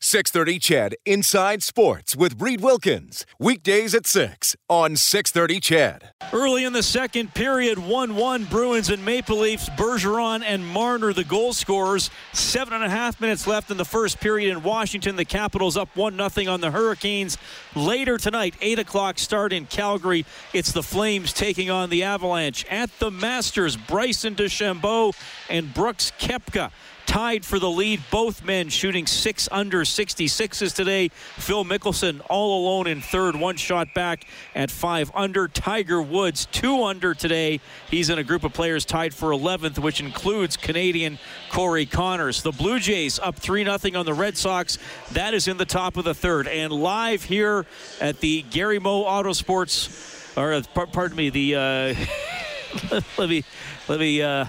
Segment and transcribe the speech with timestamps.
[0.00, 3.26] 630 CHED Inside Sports with Reed Wilkins.
[3.40, 6.12] Weekdays at 6 on 630 CHED.
[6.32, 9.68] Early in the second period, 1 1 Bruins and Maple Leafs.
[9.70, 12.10] Bergeron and Marner, the goal scorers.
[12.32, 15.16] Seven and a half minutes left in the first period in Washington.
[15.16, 17.36] The Capitals up 1 0 on the Hurricanes.
[17.74, 20.24] Later tonight, 8 o'clock start in Calgary.
[20.52, 22.64] It's the Flames taking on the Avalanche.
[22.70, 25.16] At the Masters, Bryson DeChambeau
[25.50, 26.70] and Brooks Koepka
[27.08, 28.00] tied for the lead.
[28.10, 31.08] Both men shooting six under 66s today.
[31.08, 35.48] Phil Mickelson all alone in third, one shot back at five under.
[35.48, 37.60] Tiger Woods two under today.
[37.90, 41.18] He's in a group of players tied for 11th, which includes Canadian
[41.50, 42.42] Corey Conners.
[42.42, 44.78] The Blue Jays up 3 0 on the Red Sox.
[45.12, 46.46] That is in the top of the third.
[46.46, 47.64] And live here
[48.02, 50.62] at the Gary Moe Auto Sports, or uh,
[50.92, 51.54] pardon me, the.
[51.56, 53.42] Uh, let me
[53.88, 54.44] let me uh,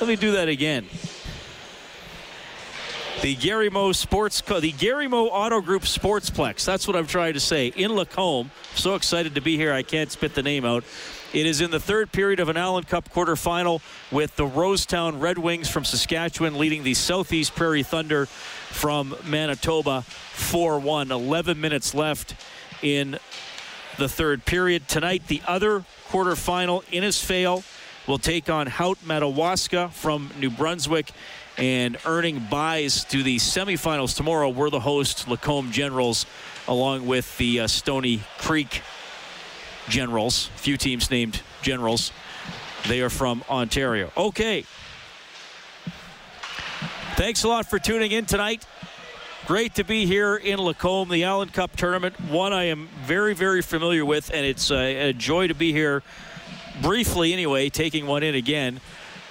[0.00, 0.86] let me do that again.
[3.22, 6.64] The Gary Moe Sports, Co- the Gary Moe Auto Group Sportsplex.
[6.64, 7.66] That's what I'm trying to say.
[7.66, 8.50] In Lacombe.
[8.74, 9.74] So excited to be here.
[9.74, 10.84] I can't spit the name out.
[11.34, 15.36] It is in the third period of an Allen Cup quarterfinal with the Rosetown Red
[15.36, 21.12] Wings from Saskatchewan leading the Southeast Prairie Thunder from Manitoba 4 1.
[21.12, 22.34] 11 minutes left
[22.80, 23.18] in
[23.98, 24.88] the third period.
[24.88, 27.64] Tonight, the other quarterfinal, Innisfail
[28.06, 31.12] will take on Haut Madawaska from New Brunswick
[31.60, 34.48] and earning buys to the semifinals tomorrow.
[34.48, 36.24] We're the host, Lacombe Generals,
[36.66, 38.82] along with the uh, Stoney Creek
[39.88, 40.46] Generals.
[40.56, 42.12] Few teams named Generals.
[42.88, 44.10] They are from Ontario.
[44.16, 44.64] Okay.
[47.16, 48.64] Thanks a lot for tuning in tonight.
[49.46, 52.18] Great to be here in Lacombe, the Allen Cup tournament.
[52.30, 56.02] One I am very, very familiar with, and it's a, a joy to be here
[56.80, 58.80] briefly, anyway, taking one in again.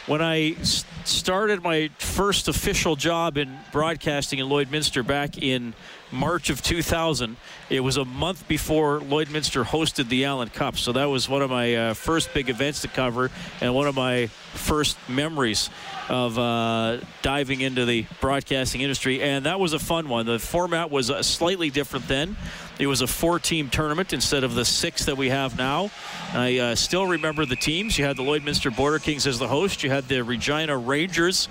[0.09, 0.55] When I
[1.03, 5.75] started my first official job in broadcasting in Lloydminster back in
[6.11, 7.37] March of 2000.
[7.69, 11.49] It was a month before Lloydminster hosted the Allen Cup, so that was one of
[11.49, 13.29] my uh, first big events to cover
[13.61, 15.69] and one of my first memories
[16.09, 19.21] of uh, diving into the broadcasting industry.
[19.21, 20.25] And that was a fun one.
[20.25, 22.35] The format was uh, slightly different then.
[22.79, 25.91] It was a four-team tournament instead of the six that we have now.
[26.33, 27.97] I uh, still remember the teams.
[27.99, 29.83] You had the Lloydminster Border Kings as the host.
[29.83, 31.49] You had the Regina Rangers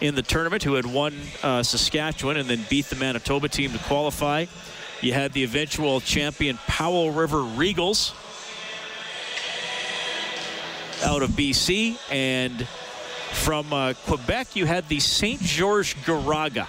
[0.00, 3.78] in the tournament who had won uh, Saskatchewan and then beat the Manitoba team to
[3.78, 4.46] qualify.
[5.00, 8.14] You had the eventual champion Powell River Regals
[11.02, 11.98] out of BC.
[12.10, 12.66] And
[13.32, 15.40] from uh, Quebec, you had the St.
[15.40, 16.66] George Garaga.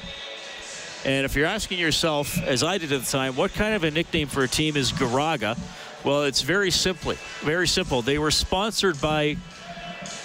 [1.04, 3.92] And if you're asking yourself, as I did at the time, what kind of a
[3.92, 5.58] nickname for a team is Garaga?
[6.04, 8.02] Well, it's very simply, very simple.
[8.02, 9.38] They were sponsored by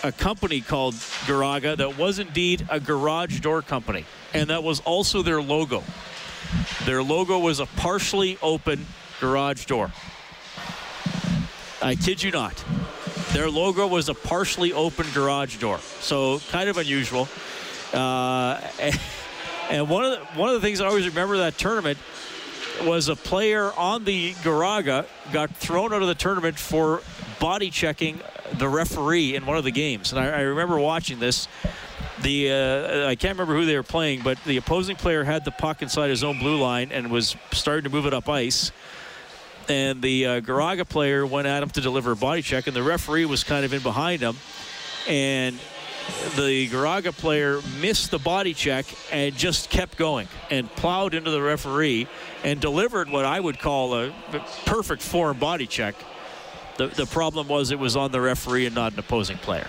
[0.07, 0.95] a company called
[1.27, 5.83] Garaga that was indeed a garage door company, and that was also their logo.
[6.85, 8.87] Their logo was a partially open
[9.21, 9.91] garage door.
[11.83, 12.65] I kid you not.
[13.33, 17.27] Their logo was a partially open garage door, so kind of unusual.
[17.93, 18.61] Uh,
[19.71, 21.99] and one of the, one of the things I always remember that tournament
[22.85, 27.03] was a player on the Garaga got thrown out of the tournament for
[27.41, 28.21] body checking
[28.55, 30.13] the referee in one of the games.
[30.13, 31.49] And I, I remember watching this.
[32.23, 35.51] The uh, I can't remember who they were playing, but the opposing player had the
[35.51, 38.73] puck inside his own blue line and was starting to move it up ice.
[39.69, 42.83] And the uh, Garaga player went at him to deliver a body check, and the
[42.83, 44.37] referee was kind of in behind him.
[45.09, 45.59] And
[46.37, 51.43] the Garaga player missed the body check and just kept going and plowed into the
[51.43, 52.07] referee
[52.45, 54.13] and delivered what I would call a
[54.65, 55.97] perfect form body check.
[56.77, 59.69] The, the problem was it was on the referee and not an opposing player.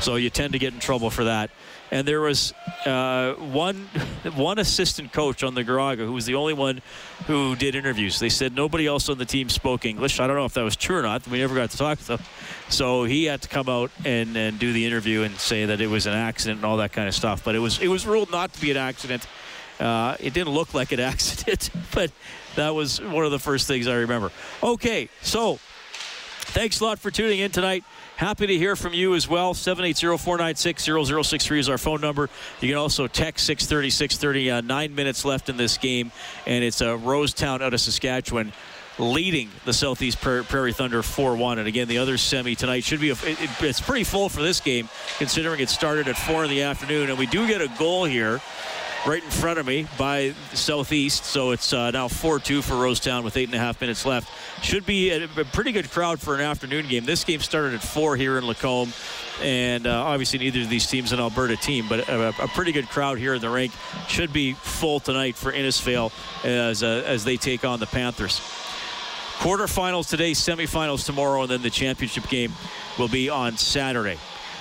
[0.00, 1.50] So you tend to get in trouble for that.
[1.90, 2.52] And there was
[2.86, 3.76] uh, one
[4.34, 6.80] one assistant coach on the Garaga who was the only one
[7.26, 8.18] who did interviews.
[8.18, 10.18] They said nobody else on the team spoke English.
[10.18, 11.26] I don't know if that was true or not.
[11.28, 12.20] We never got to talk to them.
[12.68, 15.88] So he had to come out and, and do the interview and say that it
[15.88, 17.44] was an accident and all that kind of stuff.
[17.44, 19.26] But it was it was ruled not to be an accident.
[19.78, 22.10] Uh, it didn't look like an accident, but
[22.56, 24.30] that was one of the first things I remember.
[24.62, 25.58] Okay, so
[26.46, 27.84] Thanks a lot for tuning in tonight.
[28.16, 29.54] Happy to hear from you as well.
[29.54, 32.28] 780-496-0063 is our phone number.
[32.60, 34.50] You can also text 630 630.
[34.50, 36.12] Uh, nine minutes left in this game,
[36.46, 38.52] and it's uh, Rosetown out of Saskatchewan
[38.98, 41.58] leading the Southeast Prairie Thunder 4-1.
[41.58, 44.60] And again, the other semi tonight should be a, it, it's pretty full for this
[44.60, 44.88] game,
[45.18, 47.10] considering it started at four in the afternoon.
[47.10, 48.40] And we do get a goal here
[49.06, 51.24] right in front of me by Southeast.
[51.24, 54.30] So it's uh, now 4-2 for Rosetown with eight and a half minutes left.
[54.64, 57.04] Should be a, a, pretty good crowd for an afternoon game.
[57.04, 58.92] This game started at four here in Lacombe,
[59.42, 62.88] and uh, obviously neither of these teams an Alberta team, but a, a, pretty good
[62.88, 63.72] crowd here in the rink.
[64.08, 66.12] Should be full tonight for Innisfail
[66.44, 68.40] as uh, as they take on the Panthers.
[69.38, 72.52] Quarterfinals today, semifinals tomorrow, and then the championship game
[72.98, 74.18] will be on Saturday.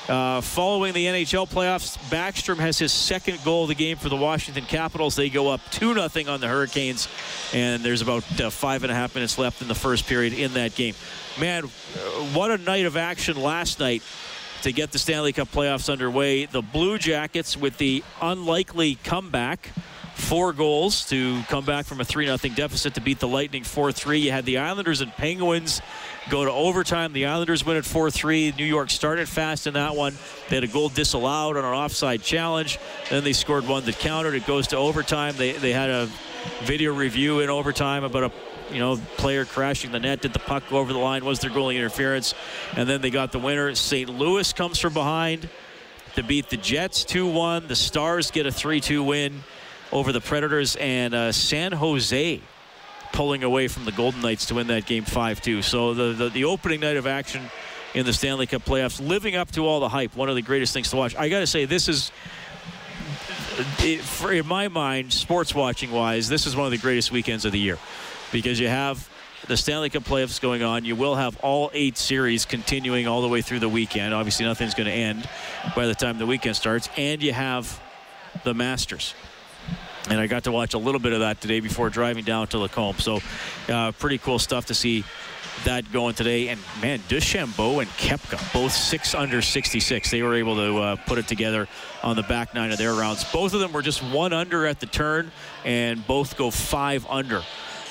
[0.08, 4.18] Uh, following the NHL playoffs, Backstrom has his second goal of the game for the
[4.18, 5.16] Washington Capitals.
[5.16, 7.08] They go up 2 0 on the Hurricanes,
[7.54, 10.56] and there's about uh, five and a half minutes left in the first period in
[10.56, 10.94] that game.
[11.40, 11.64] Man,
[12.34, 14.04] what a night of action last night
[14.64, 16.48] to get the Stanley Cup playoffs underway.
[16.48, 19.70] The Blue Jackets with the unlikely comeback
[20.14, 23.92] four goals to come back from a 3 0 deficit to beat the Lightning 4
[23.92, 24.20] 3.
[24.20, 25.82] You had the Islanders and Penguins
[26.30, 27.14] go to overtime.
[27.14, 28.54] The Islanders win at 4 3.
[28.58, 30.16] New York started fast in that one.
[30.50, 32.80] They had a goal disallowed on an offside challenge.
[33.10, 34.36] Then they scored one that countered.
[34.36, 35.36] It goes to overtime.
[35.38, 36.10] They, they had a
[36.64, 38.32] video review in overtime about a
[38.72, 40.22] you know, player crashing the net.
[40.22, 41.24] Did the puck go over the line?
[41.26, 42.34] Was there goalie interference?
[42.76, 43.74] And then they got the winner.
[43.76, 44.10] St.
[44.10, 45.48] Louis comes from behind
[46.16, 47.68] to beat the Jets 2 1.
[47.68, 49.44] The Stars get a 3 2 win
[49.94, 52.42] over the Predators, and uh, San Jose
[53.14, 55.64] pulling away from the Golden Knights to win that game 5-2.
[55.64, 57.44] So the, the, the opening night of action
[57.94, 60.16] in the Stanley Cup playoffs, living up to all the hype.
[60.16, 61.16] One of the greatest things to watch.
[61.16, 62.12] I got to say, this is.
[63.80, 67.46] It, for, in my mind, sports watching wise, this is one of the greatest weekends
[67.46, 67.78] of the year
[68.32, 69.08] because you have
[69.48, 70.86] the Stanley Cup playoffs going on.
[70.86, 74.12] You will have all eight series continuing all the way through the weekend.
[74.12, 75.30] Obviously, nothing's going to end
[75.76, 76.90] by the time the weekend starts.
[76.98, 77.80] And you have
[78.44, 79.14] the Masters
[80.10, 82.60] and I got to watch a little bit of that today before driving down to
[82.60, 83.00] Lacombe.
[83.00, 83.20] So,
[83.70, 85.04] uh, pretty cool stuff to see
[85.66, 86.50] that going today.
[86.50, 90.12] And man, DeChambeau and Koepka, both six under 66.
[90.12, 91.68] They were able to uh, put it together
[92.02, 93.24] on the back nine of their rounds.
[93.32, 95.32] Both of them were just one under at the turn,
[95.64, 97.42] and both go five under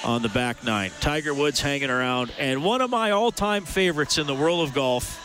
[0.05, 0.91] on the back nine.
[1.01, 5.19] Tiger Woods hanging around, and one of my all-time favorites in the world of golf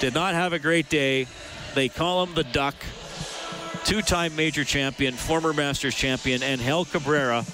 [0.00, 1.26] did not have a great day.
[1.74, 2.74] They call him the Duck
[3.84, 7.44] two-time major champion, former Masters champion, Ángel Cabrera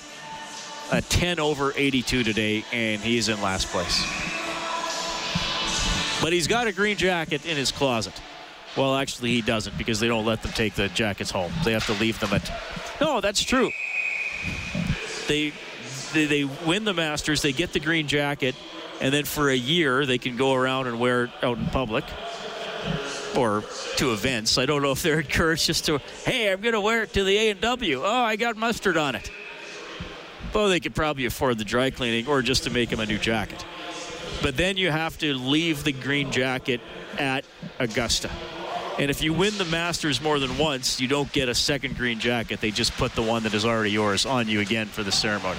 [0.93, 4.05] a 10 over 82 today, and he's in last place.
[6.23, 8.15] But he's got a green jacket in his closet.
[8.77, 11.53] Well, actually, he doesn't because they don't let them take the jackets home.
[11.65, 12.51] They have to leave them at.
[13.01, 13.71] No, that's true.
[15.29, 15.53] They,
[16.13, 18.55] they, they win the Masters, they get the green jacket,
[19.01, 22.05] and then for a year they can go around and wear it out in public
[23.37, 23.65] or
[23.97, 24.59] to events.
[24.59, 27.25] I don't know if they're encouraged just to, hey, I'm going to wear it to
[27.25, 28.03] the A&W.
[28.03, 29.31] Oh, I got mustard on it.
[30.55, 33.19] Well, they could probably afford the dry cleaning or just to make him a new
[33.19, 33.65] jacket.
[34.43, 36.81] But then you have to leave the green jacket
[37.19, 37.45] at
[37.79, 38.31] Augusta.
[38.99, 42.19] And if you win the Masters more than once, you don't get a second green
[42.19, 42.61] jacket.
[42.61, 45.59] They just put the one that is already yours on you again for the ceremony.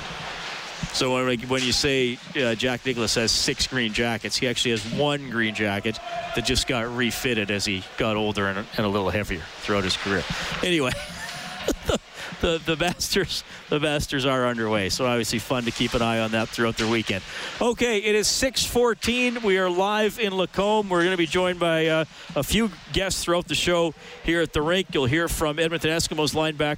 [0.94, 5.30] So when you say uh, Jack Nicklaus has six green jackets, he actually has one
[5.30, 6.00] green jacket
[6.36, 9.98] that just got refitted as he got older and, and a little heavier throughout his
[9.98, 10.24] career.
[10.64, 10.92] Anyway.
[12.42, 14.90] the, the Masters the Masters are underway.
[14.90, 17.24] So obviously fun to keep an eye on that throughout the weekend.
[17.62, 19.44] Okay, it is 6:14.
[19.44, 20.90] We are live in Lacombe.
[20.90, 22.06] We're going to be joined by uh,
[22.36, 23.94] a few guests throughout the show
[24.24, 24.88] here at the rink.
[24.94, 26.78] You'll hear from Edmonton Eskimos linebacker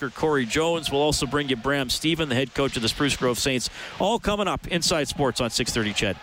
[0.00, 3.38] Corey Jones will also bring you Bram Stephen, the head coach of the Spruce Grove
[3.38, 3.70] Saints.
[4.00, 6.16] All coming up inside sports on 630 CHED.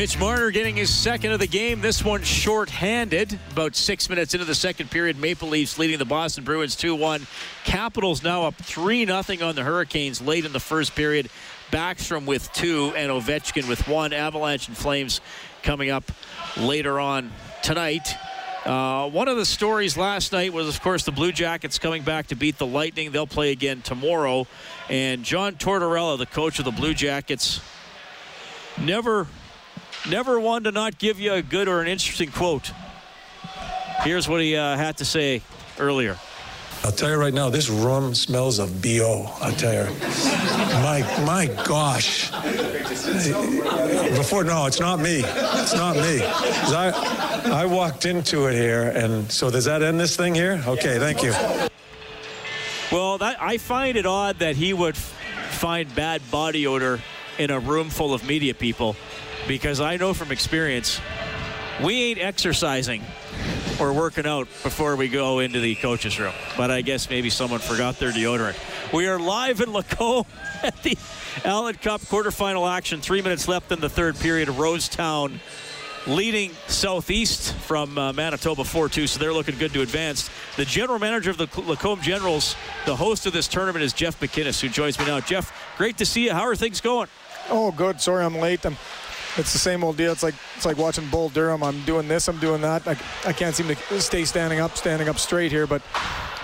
[0.00, 1.82] Mitch Marner getting his second of the game.
[1.82, 3.38] This one short-handed.
[3.52, 7.26] About six minutes into the second period, Maple Leafs leading the Boston Bruins 2-1.
[7.64, 11.28] Capitals now up 3-0 on the Hurricanes late in the first period.
[11.70, 14.14] Backstrom with two and Ovechkin with one.
[14.14, 15.20] Avalanche and Flames
[15.62, 16.10] coming up
[16.56, 17.30] later on
[17.62, 18.08] tonight.
[18.64, 22.28] Uh, one of the stories last night was, of course, the Blue Jackets coming back
[22.28, 23.10] to beat the Lightning.
[23.12, 24.46] They'll play again tomorrow.
[24.88, 27.60] And John Tortorella, the coach of the Blue Jackets,
[28.78, 29.26] never,
[30.08, 32.72] never one to not give you a good or an interesting quote.
[34.02, 35.42] Here's what he uh, had to say
[35.78, 36.16] earlier.
[36.82, 39.30] I'll tell you right now, this room smells of BO.
[39.40, 39.90] I'll tell you.
[40.82, 42.30] My, my gosh.
[44.16, 45.22] Before, no, it's not me.
[45.22, 46.22] It's not me.
[46.22, 50.62] I, I walked into it here, and so does that end this thing here?
[50.66, 51.32] Okay, thank you.
[52.90, 55.14] Well, that, I find it odd that he would f-
[55.50, 57.00] find bad body odor
[57.38, 58.96] in a room full of media people
[59.46, 61.00] because I know from experience
[61.82, 63.02] we ain't exercising
[63.80, 66.34] or working out before we go into the coach's room.
[66.56, 68.56] But I guess maybe someone forgot their deodorant.
[68.92, 70.26] We are live in Lacombe
[70.62, 70.98] at the
[71.44, 73.00] Allen Cup quarterfinal action.
[73.00, 74.48] Three minutes left in the third period.
[74.48, 75.38] Of Rosetown
[76.06, 80.30] leading Southeast from uh, Manitoba 4-2, so they're looking good to advance.
[80.56, 82.56] The general manager of the Lacombe Generals,
[82.86, 85.20] the host of this tournament, is Jeff McInnes, who joins me now.
[85.20, 86.32] Jeff, great to see you.
[86.32, 87.08] How are things going?
[87.48, 88.00] Oh, good.
[88.00, 88.64] Sorry I'm late.
[88.64, 88.76] I'm,
[89.36, 90.12] it's the same old deal.
[90.12, 91.62] It's like it's like watching Bull Durham.
[91.62, 92.86] I'm doing this, I'm doing that.
[92.86, 92.96] I,
[93.26, 95.66] I can't seem to stay standing up, standing up straight here.
[95.66, 95.82] But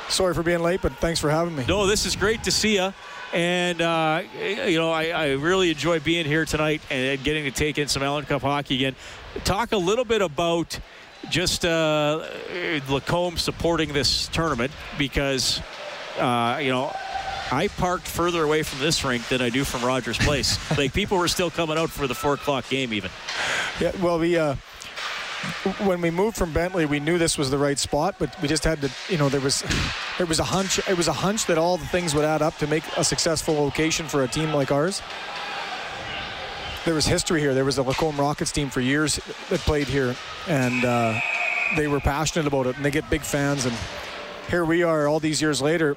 [0.09, 1.65] sorry for being late, but thanks for having me.
[1.67, 2.93] No, this is great to see you.
[3.33, 7.77] And, uh, you know, I, I, really enjoy being here tonight and getting to take
[7.77, 8.95] in some Allen Cup hockey again.
[9.43, 10.79] Talk a little bit about
[11.29, 12.25] just uh,
[12.89, 15.61] Lacombe supporting this tournament because,
[16.19, 16.95] uh, you know,
[17.51, 20.59] I parked further away from this rink than I do from Rogers Place.
[20.79, 23.11] like people were still coming out for the four o'clock game, even.
[23.81, 24.57] Yeah, well, we uh,
[25.85, 28.65] when we moved from Bentley, we knew this was the right spot, but we just
[28.65, 29.63] had to, you know, there was
[30.19, 30.79] there was a hunch.
[30.89, 33.55] It was a hunch that all the things would add up to make a successful
[33.55, 35.03] location for a team like ours.
[36.85, 37.53] There was history here.
[37.53, 39.17] There was a Lacombe Rockets team for years
[39.51, 40.15] that played here,
[40.49, 41.19] and uh,
[41.77, 43.67] they were passionate about it, and they get big fans.
[43.67, 43.77] And
[44.49, 45.97] here we are, all these years later,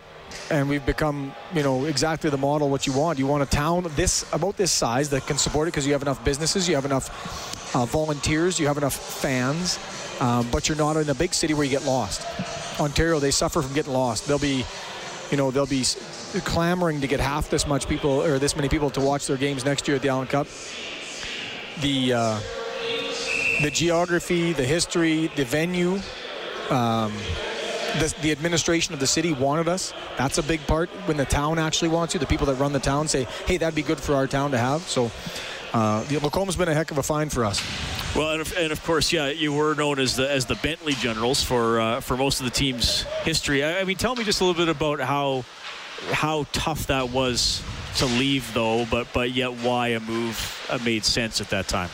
[0.52, 3.20] and we've become, you know, exactly the model what you want.
[3.20, 6.02] You want a town this about this size that can support it because you have
[6.02, 9.80] enough businesses, you have enough uh, volunteers, you have enough fans,
[10.20, 12.26] um, but you're not in a big city where you get lost.
[12.80, 14.28] Ontario, they suffer from getting lost.
[14.28, 14.66] They'll be,
[15.32, 15.84] you know, they'll be
[16.46, 19.66] clamoring to get half this much people or this many people to watch their games
[19.66, 20.48] next year at the Allen Cup.
[21.82, 22.40] The uh,
[23.62, 26.00] the geography, the history, the venue.
[26.70, 27.14] Um,
[28.00, 29.94] the, the, administration of the city wanted us.
[30.18, 30.90] That's a big part.
[31.06, 33.76] When the town actually wants you, the people that run the town say, "Hey, that'd
[33.76, 35.12] be good for our town to have." So,
[35.74, 37.62] uh, Lacombe's been a heck of a find for us.
[38.16, 40.94] Well, and of, and of course, yeah, you were known as the as the Bentley
[40.94, 43.64] Generals for uh, for most of the team's history.
[43.64, 45.46] I, I mean, tell me just a little bit about how
[46.12, 47.62] how tough that was
[48.00, 51.90] to leave, though, but but yet why a move uh, made sense at that time.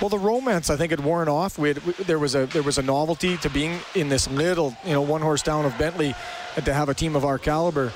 [0.00, 1.58] Well, the romance I think had worn off.
[1.58, 4.76] We, had, we there was a there was a novelty to being in this little
[4.84, 6.14] you know one horse town of Bentley,
[6.56, 7.92] and to have a team of our caliber.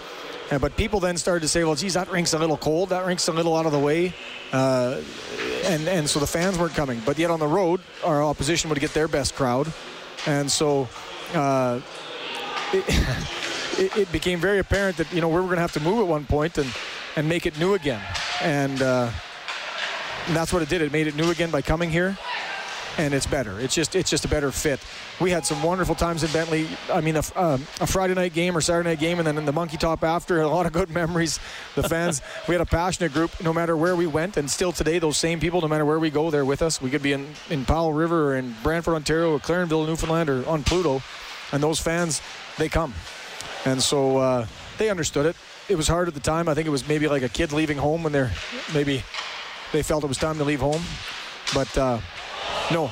[0.60, 2.88] But people then started to say, well, geez, that rink's a little cold.
[2.88, 4.14] That rink's a little out of the way.
[4.50, 5.02] Uh,
[5.64, 7.02] and, and so the fans weren't coming.
[7.04, 9.70] But yet on the road, our opposition would get their best crowd.
[10.24, 10.88] And so
[11.34, 11.80] uh,
[12.72, 15.98] it, it, became very apparent that, you know, we were going to have to move
[15.98, 16.72] at one point and,
[17.18, 18.00] and make it new again.
[18.42, 19.10] And, uh,
[20.28, 20.82] and that's what it did.
[20.82, 22.16] It made it new again by coming here
[22.96, 23.58] and it's better.
[23.60, 24.80] It's just it's just a better fit.
[25.20, 26.66] We had some wonderful times in Bentley.
[26.92, 29.44] I mean, a, um, a Friday night game or Saturday night game, and then in
[29.44, 30.40] the Monkey Top after.
[30.40, 31.38] A lot of good memories.
[31.76, 32.20] The fans.
[32.48, 35.38] we had a passionate group, no matter where we went, and still today, those same
[35.38, 36.82] people, no matter where we go, they're with us.
[36.82, 40.48] We could be in in Powell River or in Brantford, Ontario, or Clarenville, Newfoundland, or
[40.48, 41.00] on Pluto,
[41.52, 42.20] and those fans,
[42.58, 42.94] they come,
[43.64, 44.46] and so uh,
[44.78, 45.36] they understood it.
[45.68, 46.48] It was hard at the time.
[46.48, 48.32] I think it was maybe like a kid leaving home when they're
[48.72, 49.02] maybe
[49.72, 50.82] they felt it was time to leave home,
[51.54, 51.76] but.
[51.76, 51.98] Uh,
[52.70, 52.90] no,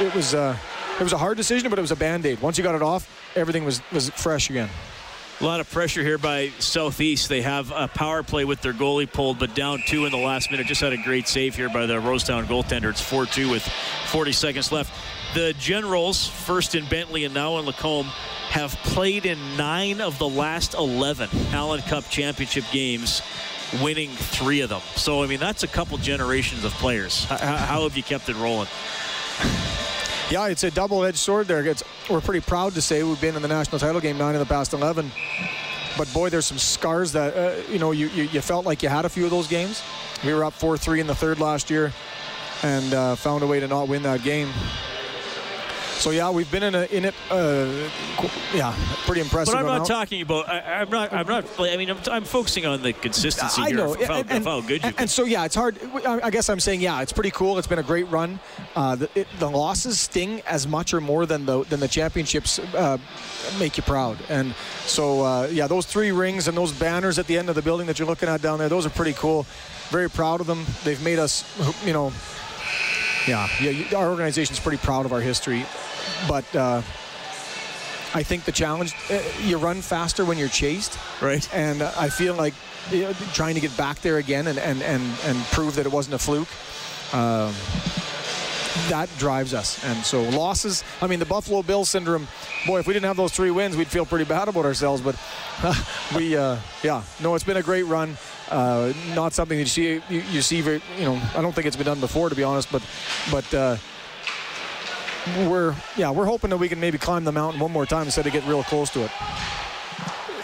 [0.00, 0.56] it was uh,
[0.98, 2.40] it was a hard decision, but it was a band-aid.
[2.40, 4.70] Once you got it off, everything was was fresh again.
[5.40, 7.28] A lot of pressure here by Southeast.
[7.28, 10.50] They have a power play with their goalie pulled, but down two in the last
[10.50, 10.66] minute.
[10.66, 12.90] Just had a great save here by the Rosetown goaltender.
[12.90, 13.62] It's 4-2 with
[14.06, 14.92] 40 seconds left.
[15.34, 18.06] The Generals, first in Bentley and now in Lacombe,
[18.50, 23.22] have played in nine of the last 11 Allen Cup championship games
[23.80, 24.82] winning three of them.
[24.96, 27.24] So, I mean, that's a couple generations of players.
[27.24, 28.68] How, how have you kept it rolling?
[30.30, 31.62] Yeah, it's a double-edged sword there.
[31.66, 34.38] It's, we're pretty proud to say we've been in the national title game nine of
[34.38, 35.10] the past 11.
[35.98, 38.88] But boy, there's some scars that, uh, you know, you, you, you, felt like you
[38.88, 39.82] had a few of those games.
[40.24, 41.92] We were up 4-3 in the third last year.
[42.62, 44.48] and uh, found a way to not win that game.
[46.02, 47.14] So yeah, we've been in a in it.
[47.30, 47.88] Uh,
[48.52, 48.74] yeah,
[49.06, 49.54] pretty impressive.
[49.54, 50.48] But I'm not talking about.
[50.48, 51.12] I, am not.
[51.12, 51.44] I'm not.
[51.60, 54.60] I mean, I'm, I'm focusing on the consistency I here know, of and, of how
[54.62, 54.88] good you.
[54.88, 55.78] and, and so yeah, it's hard.
[56.04, 57.56] I I guess I'm saying yeah, it's pretty cool.
[57.56, 58.40] It's been a great run.
[58.74, 62.58] Uh, the, it, the losses sting as much or more than the than the championships
[62.58, 62.98] uh,
[63.60, 64.18] make you proud.
[64.28, 64.56] And
[64.86, 67.86] so uh, yeah, those three rings and those banners at the end of the building
[67.86, 69.46] that you're looking at down there, those are pretty cool.
[69.90, 70.66] Very proud of them.
[70.82, 71.44] They've made us,
[71.86, 72.12] you know.
[73.26, 73.96] Yeah, yeah.
[73.96, 75.64] Our organization's pretty proud of our history,
[76.28, 76.82] but uh,
[78.14, 81.46] I think the challenge uh, you run faster when you're chased, right?
[81.54, 82.54] And uh, I feel like
[82.90, 85.92] you know, trying to get back there again and and and, and prove that it
[85.92, 86.48] wasn't a fluke.
[87.14, 87.54] Um,
[88.88, 89.82] that drives us.
[89.84, 92.26] And so losses, I mean, the Buffalo Bill syndrome,
[92.66, 95.02] boy, if we didn't have those three wins, we'd feel pretty bad about ourselves.
[95.02, 95.16] But
[96.16, 98.16] we, uh, yeah, no, it's been a great run.
[98.52, 101.66] Uh, not something that you see, you, you, see, very, you know, I don't think
[101.66, 102.82] it's been done before, to be honest, but,
[103.30, 103.76] but, uh,
[105.48, 108.26] we're, yeah, we're hoping that we can maybe climb the mountain one more time instead
[108.26, 109.10] of get real close to it.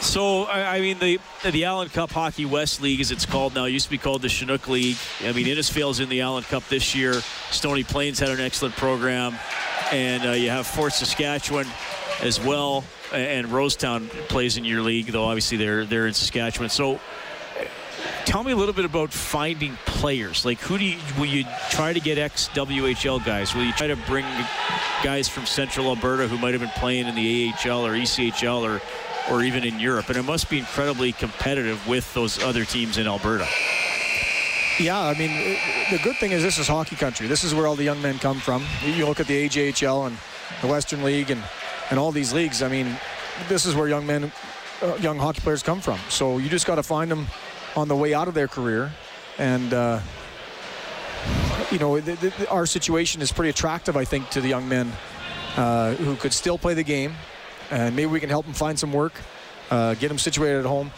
[0.00, 1.18] So I mean the
[1.50, 4.28] the Allen Cup Hockey West League, as it's called now, used to be called the
[4.28, 4.96] Chinook League.
[5.24, 7.14] I mean Innisfail's in the Allen Cup this year.
[7.50, 9.36] Stony Plains had an excellent program,
[9.90, 11.66] and uh, you have Fort Saskatchewan
[12.22, 16.70] as well, and Rosetown plays in your league, though obviously they're they're in Saskatchewan.
[16.70, 17.00] So
[18.28, 20.44] tell me a little bit about finding players.
[20.44, 23.54] Like, who do you, will you try to get ex WHL guys?
[23.54, 24.26] Will you try to bring
[25.02, 28.82] guys from Central Alberta who might have been playing in the AHL or ECHL or
[29.32, 30.08] or even in Europe?
[30.08, 33.46] And it must be incredibly competitive with those other teams in Alberta.
[34.78, 35.58] Yeah, I mean,
[35.90, 37.28] the good thing is this is hockey country.
[37.28, 38.62] This is where all the young men come from.
[38.84, 40.18] You look at the AJHL and
[40.60, 41.42] the Western League and,
[41.90, 42.62] and all these leagues.
[42.62, 42.94] I mean,
[43.48, 44.30] this is where young men,
[44.82, 45.98] uh, young hockey players come from.
[46.10, 47.26] So you just got to find them
[47.78, 48.92] on the way out of their career.
[49.38, 50.00] And, uh,
[51.70, 52.00] you know,
[52.50, 54.92] our situation is pretty attractive, I think, to the young men
[55.56, 57.14] uh, who could still play the game.
[57.70, 59.14] And maybe we can help them find some work,
[59.70, 60.90] uh, get them situated at home.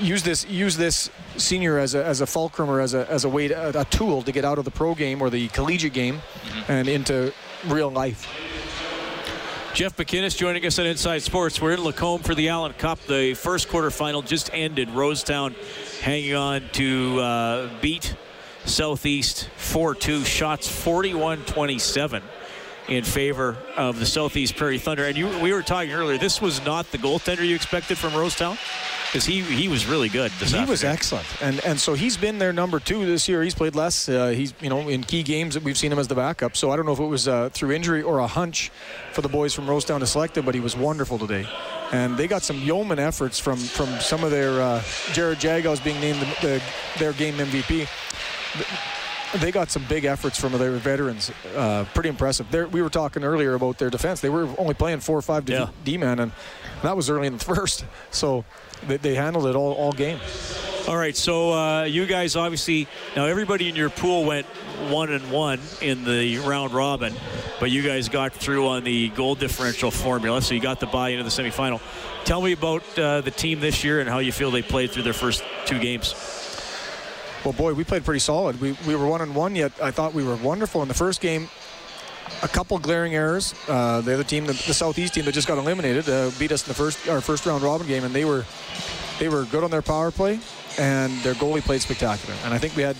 [0.00, 3.28] Use this use this senior as a, as a fulcrum or as a, as a
[3.28, 6.18] way to, a tool to get out of the pro game or the collegiate game
[6.18, 6.72] mm-hmm.
[6.72, 7.32] and into
[7.66, 8.28] real life.
[9.74, 11.58] Jeff McInnes joining us on Inside Sports.
[11.58, 13.00] We're in Lacombe for the Allen Cup.
[13.06, 14.90] The first quarterfinal just ended.
[14.90, 15.54] Rosetown
[16.02, 18.14] hanging on to uh, beat
[18.66, 20.26] Southeast 4-2.
[20.26, 22.22] Shots 41-27
[22.88, 25.06] in favor of the Southeast Prairie Thunder.
[25.06, 28.58] And you, we were talking earlier, this was not the goaltender you expected from Rosetown?
[29.12, 30.70] Because he, he was really good He afternoon.
[30.70, 31.26] was excellent.
[31.42, 33.42] And and so he's been their number two this year.
[33.42, 34.08] He's played less.
[34.08, 36.56] Uh, he's, you know, in key games that we've seen him as the backup.
[36.56, 38.70] So I don't know if it was uh, through injury or a hunch
[39.12, 41.46] for the boys from Rosetown to select him, but he was wonderful today.
[41.92, 46.00] And they got some yeoman efforts from, from some of their, uh, Jared Jagos being
[46.00, 46.62] named the, the,
[46.98, 47.86] their game MVP
[49.40, 51.30] they got some big efforts from their veterans.
[51.54, 52.50] Uh, pretty impressive.
[52.50, 54.20] They're, we were talking earlier about their defense.
[54.20, 55.70] They were only playing four or five yeah.
[55.84, 56.32] D-man, and
[56.82, 57.84] that was early in the first.
[58.10, 58.44] So
[58.86, 60.18] they, they handled it all, all game.
[60.88, 64.46] All right, so uh, you guys obviously now everybody in your pool went
[64.90, 67.14] one and one in the round robin,
[67.60, 71.10] but you guys got through on the goal differential formula, so you got the buy
[71.10, 71.80] into the semifinal.
[72.24, 75.04] Tell me about uh, the team this year and how you feel they played through
[75.04, 76.14] their first two games.
[77.44, 78.60] Well, boy, we played pretty solid.
[78.60, 81.20] We, we were one and one, yet I thought we were wonderful in the first
[81.20, 81.48] game.
[82.42, 83.52] A couple glaring errors.
[83.68, 86.62] Uh, the other team, the, the, Southeast team that just got eliminated, uh, beat us
[86.64, 88.44] in the first our first round robin game, and they were
[89.18, 90.38] they were good on their power play,
[90.78, 92.34] and their goalie played spectacular.
[92.44, 92.96] And I think we had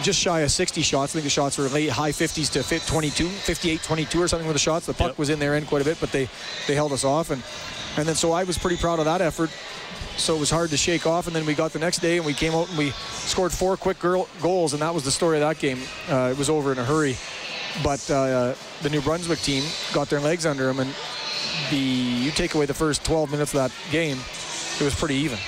[0.00, 1.12] just shy of 60 shots.
[1.12, 4.48] I think the shots were late high 50s to fit 22, 58, 22 or something
[4.48, 4.86] with the shots.
[4.86, 5.18] The puck yep.
[5.18, 6.28] was in their end quite a bit, but they
[6.66, 7.42] they held us off, and
[7.98, 9.50] and then so I was pretty proud of that effort
[10.16, 11.26] so it was hard to shake off.
[11.26, 13.76] And then we got the next day and we came out and we scored four
[13.76, 15.78] quick girl goals, and that was the story of that game.
[16.08, 17.16] Uh, it was over in a hurry,
[17.82, 20.94] but uh, the New Brunswick team got their legs under them, and
[21.70, 24.18] the you take away the first 12 minutes of that game,
[24.80, 25.38] it was pretty even.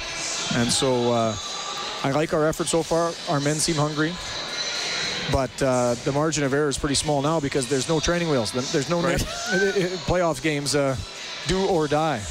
[0.55, 1.37] And so uh,
[2.05, 3.13] I like our effort so far.
[3.29, 4.13] Our men seem hungry.
[5.33, 8.53] But uh, the margin of error is pretty small now because there's no training wheels.
[8.53, 9.19] There's no right.
[9.19, 9.25] net,
[10.07, 10.97] playoff games, uh,
[11.49, 12.23] do or die.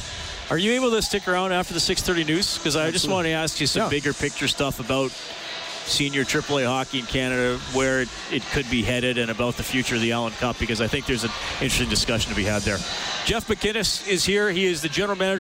[0.51, 2.57] Are you able to stick around after the 6:30 news?
[2.57, 3.89] Because I just want to ask you some yeah.
[3.89, 5.11] bigger picture stuff about
[5.87, 9.95] senior AAA hockey in Canada, where it, it, could be headed, and about the future
[9.95, 10.59] of the Allen Cup.
[10.59, 11.31] Because I think there's an
[11.61, 12.77] interesting discussion to be had there.
[13.25, 14.51] Jeff McInnes is here.
[14.51, 15.41] He is the general manager.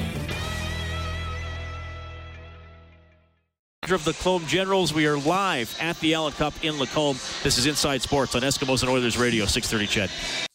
[3.95, 4.93] Of the Lacombe Generals.
[4.93, 7.17] We are live at the Allen Cup in Lacombe.
[7.43, 10.50] This is Inside Sports on Eskimos and Oilers Radio, 630 CHED.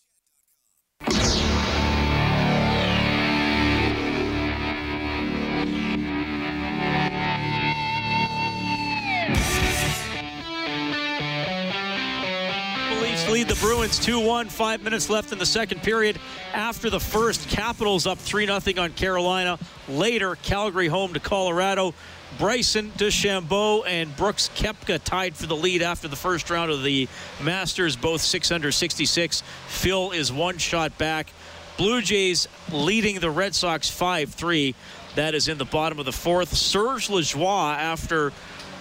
[13.46, 14.50] Lead the Bruins 2-1.
[14.50, 16.18] Five minutes left in the second period.
[16.52, 19.58] After the first, Capitals up 3-0 on Carolina.
[19.88, 21.94] Later, Calgary home to Colorado.
[22.38, 27.08] Bryson DeChambeau and Brooks Koepka tied for the lead after the first round of the
[27.42, 29.42] Masters, both 666.
[29.68, 31.28] Phil is one shot back.
[31.76, 34.74] Blue Jays leading the Red Sox 5 3.
[35.14, 36.54] That is in the bottom of the fourth.
[36.54, 38.30] Serge Lajoie, after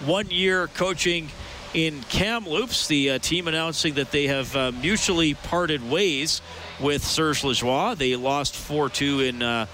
[0.04, 1.28] one year coaching
[1.74, 6.40] in Kamloops, the uh, team announcing that they have uh, mutually parted ways
[6.80, 7.96] with Serge Lajoie.
[7.96, 9.42] They lost 4 2 in.
[9.42, 9.66] Uh,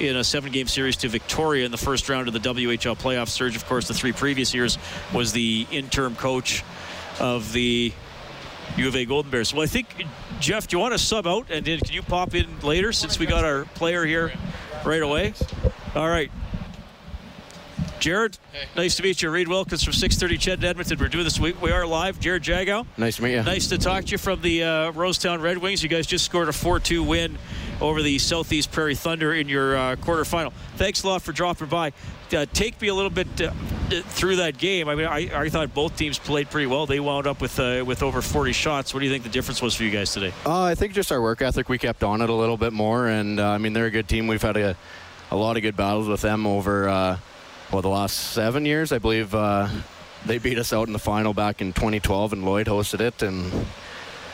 [0.00, 3.28] in a seven game series to Victoria in the first round of the WHL playoffs.
[3.28, 4.78] Serge, of course, the three previous years
[5.12, 6.64] was the interim coach
[7.20, 7.92] of the
[8.76, 9.54] U of A Golden Bears.
[9.54, 9.86] Well, I think,
[10.40, 13.18] Jeff, do you want to sub out and then can you pop in later since
[13.18, 14.32] we got our player here
[14.84, 15.34] right away?
[15.94, 16.30] All right.
[18.00, 18.66] Jared, hey.
[18.76, 19.30] nice to meet you.
[19.30, 20.98] Reed Wilkins from 630 CHED in Edmonton.
[20.98, 21.60] We're doing this week.
[21.62, 22.20] We are live.
[22.20, 22.86] Jared Jagow.
[22.96, 23.42] Nice to meet you.
[23.42, 25.82] Nice to talk to you from the uh, Rosetown Red Wings.
[25.82, 27.38] You guys just scored a 4-2 win
[27.80, 30.52] over the Southeast Prairie Thunder in your uh, quarterfinal.
[30.76, 31.92] Thanks a lot for dropping by.
[32.34, 33.52] Uh, take me a little bit uh,
[34.08, 34.88] through that game.
[34.88, 36.84] I mean, I, I, thought both teams played pretty well.
[36.84, 38.92] They wound up with uh, with over 40 shots.
[38.92, 40.32] What do you think the difference was for you guys today?
[40.44, 41.68] Uh, I think just our work ethic.
[41.68, 44.08] We kept on it a little bit more, and uh, I mean, they're a good
[44.08, 44.26] team.
[44.26, 44.76] We've had a,
[45.30, 47.18] a lot of good battles with them over
[47.72, 48.92] well the last seven years.
[48.92, 49.68] I believe uh,
[50.24, 53.66] they beat us out in the final back in 2012, and Lloyd hosted it, and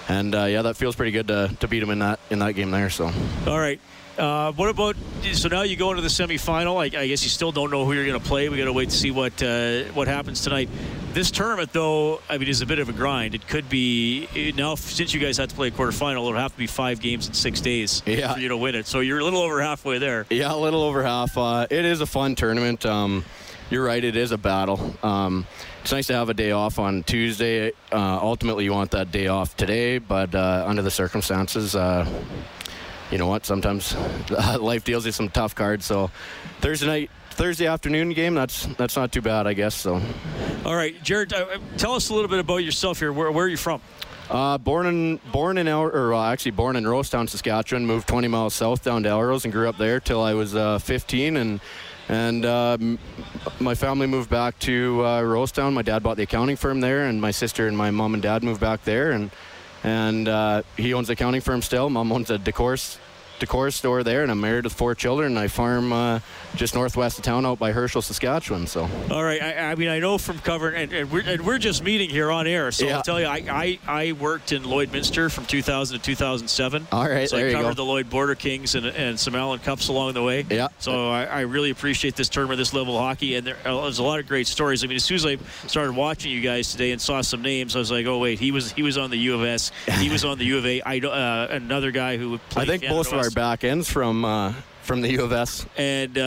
[0.09, 2.53] and uh, yeah, that feels pretty good to, to beat them in that in that
[2.53, 2.91] game there.
[2.91, 3.11] So.
[3.47, 3.81] All right.
[4.19, 4.95] Uh, what about
[5.33, 6.77] so now you go into the semifinal?
[6.77, 8.49] I, I guess you still don't know who you're going to play.
[8.51, 10.69] We got to wait to see what uh, what happens tonight.
[11.15, 13.35] This tournament, though, I mean, is a bit of a grind.
[13.35, 16.29] It could be now since you guys had to play a quarterfinal.
[16.29, 18.35] It'll have to be five games in six days yeah.
[18.35, 18.87] for you to win it.
[18.87, 20.27] So you're a little over halfway there.
[20.29, 21.37] Yeah, a little over half.
[21.37, 22.85] Uh, it is a fun tournament.
[22.85, 23.25] Um,
[23.71, 24.03] you're right.
[24.03, 24.95] It is a battle.
[25.03, 25.47] Um,
[25.83, 27.73] it's nice to have a day off on Tuesday.
[27.91, 32.09] Uh, ultimately, you want that day off today, but uh, under the circumstances, uh,
[33.11, 33.45] you know what?
[33.45, 33.97] Sometimes
[34.61, 35.85] life deals you some tough cards.
[35.85, 36.09] So
[36.61, 38.35] Thursday night, Thursday afternoon game.
[38.37, 39.75] That's that's not too bad, I guess.
[39.75, 40.01] So.
[40.65, 43.13] All right, Jared, uh, tell us a little bit about yourself here.
[43.13, 43.81] Where, where are you from?
[44.31, 47.87] Uh, born in born in El, or uh, actually born in Rosetown, Saskatchewan.
[47.87, 50.79] Moved 20 miles south down to Elrose and grew up there till I was uh,
[50.79, 51.61] 15 and
[52.09, 52.79] and uh,
[53.61, 55.73] my family moved back to uh, Rosetown.
[55.73, 58.43] My dad bought the accounting firm there, and my sister and my mom and dad
[58.43, 59.13] moved back there.
[59.13, 59.31] And
[59.85, 61.91] and uh, he owns the accounting firm still.
[61.91, 62.77] Mom owns a decor
[63.43, 65.33] decor store there, and I'm married with four children.
[65.33, 66.21] And I farm uh,
[66.55, 68.67] just northwest of town, out by Herschel, Saskatchewan.
[68.67, 68.89] So.
[69.11, 69.43] All right.
[69.43, 72.31] I, I mean, I know from covering, and, and, we're, and, we're, just meeting here
[72.31, 72.73] on air.
[72.73, 72.97] So yeah.
[72.97, 76.89] I'll tell you, I, I, I, worked in Lloydminster from 2000 to 2007.
[76.91, 77.29] All right.
[77.29, 80.45] So I covered the Lloyd Border Kings and, and some Allen Cups along the way.
[80.49, 80.69] Yeah.
[80.79, 83.99] So I, I really appreciate this tournament, this level of hockey, and there, uh, there's
[83.99, 84.83] a lot of great stories.
[84.83, 87.77] I mean, as soon as I started watching you guys today and saw some names,
[87.77, 90.11] I was like, oh wait, he was he was on the U of S, he
[90.11, 90.83] was on the U of A.
[90.83, 92.69] I, uh, another guy who played.
[92.69, 95.67] I think Canada both of our back ends from uh, from the U of S.
[95.77, 96.21] And uh,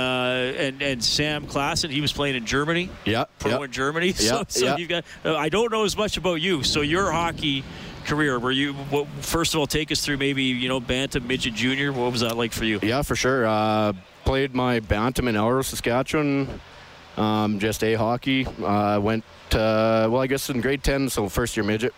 [0.57, 2.89] and and Sam Klassen, he was playing in Germany.
[3.05, 3.61] Yeah, pro yep.
[3.61, 4.07] in Germany.
[4.07, 4.79] Yep, So, so yep.
[4.79, 5.05] you got.
[5.23, 6.63] Uh, I don't know as much about you.
[6.63, 7.63] So your hockey
[8.05, 8.73] career, were you?
[8.73, 11.91] What, first of all, take us through maybe you know bantam, midget, junior.
[11.91, 12.79] What was that like for you?
[12.81, 13.45] Yeah, for sure.
[13.45, 16.59] Uh, played my bantam in Elrose, Saskatchewan.
[17.17, 18.45] Um, just a hockey.
[18.45, 21.93] Uh, went uh, well, I guess in grade ten, so first year midget.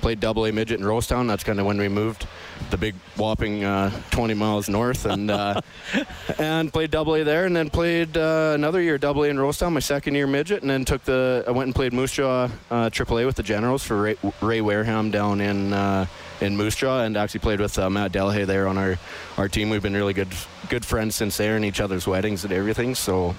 [0.00, 1.26] Played double A midget in Rosetown.
[1.26, 2.26] That's kind of when we moved
[2.70, 5.60] the big whopping uh, 20 miles north, and uh,
[6.38, 9.72] and played double A there, and then played uh, another year double A in Rosetown,
[9.72, 12.90] my second year midget, and then took the I went and played Moose Jaw uh,
[12.90, 16.06] triple A with the Generals for Ray, Ray Wareham down in uh,
[16.40, 18.98] in Moose Jaw, and actually played with uh, Matt Delahey there on our
[19.36, 19.70] our team.
[19.70, 20.28] We've been really good
[20.68, 22.94] good friends since there, and each other's weddings and everything.
[22.94, 23.34] So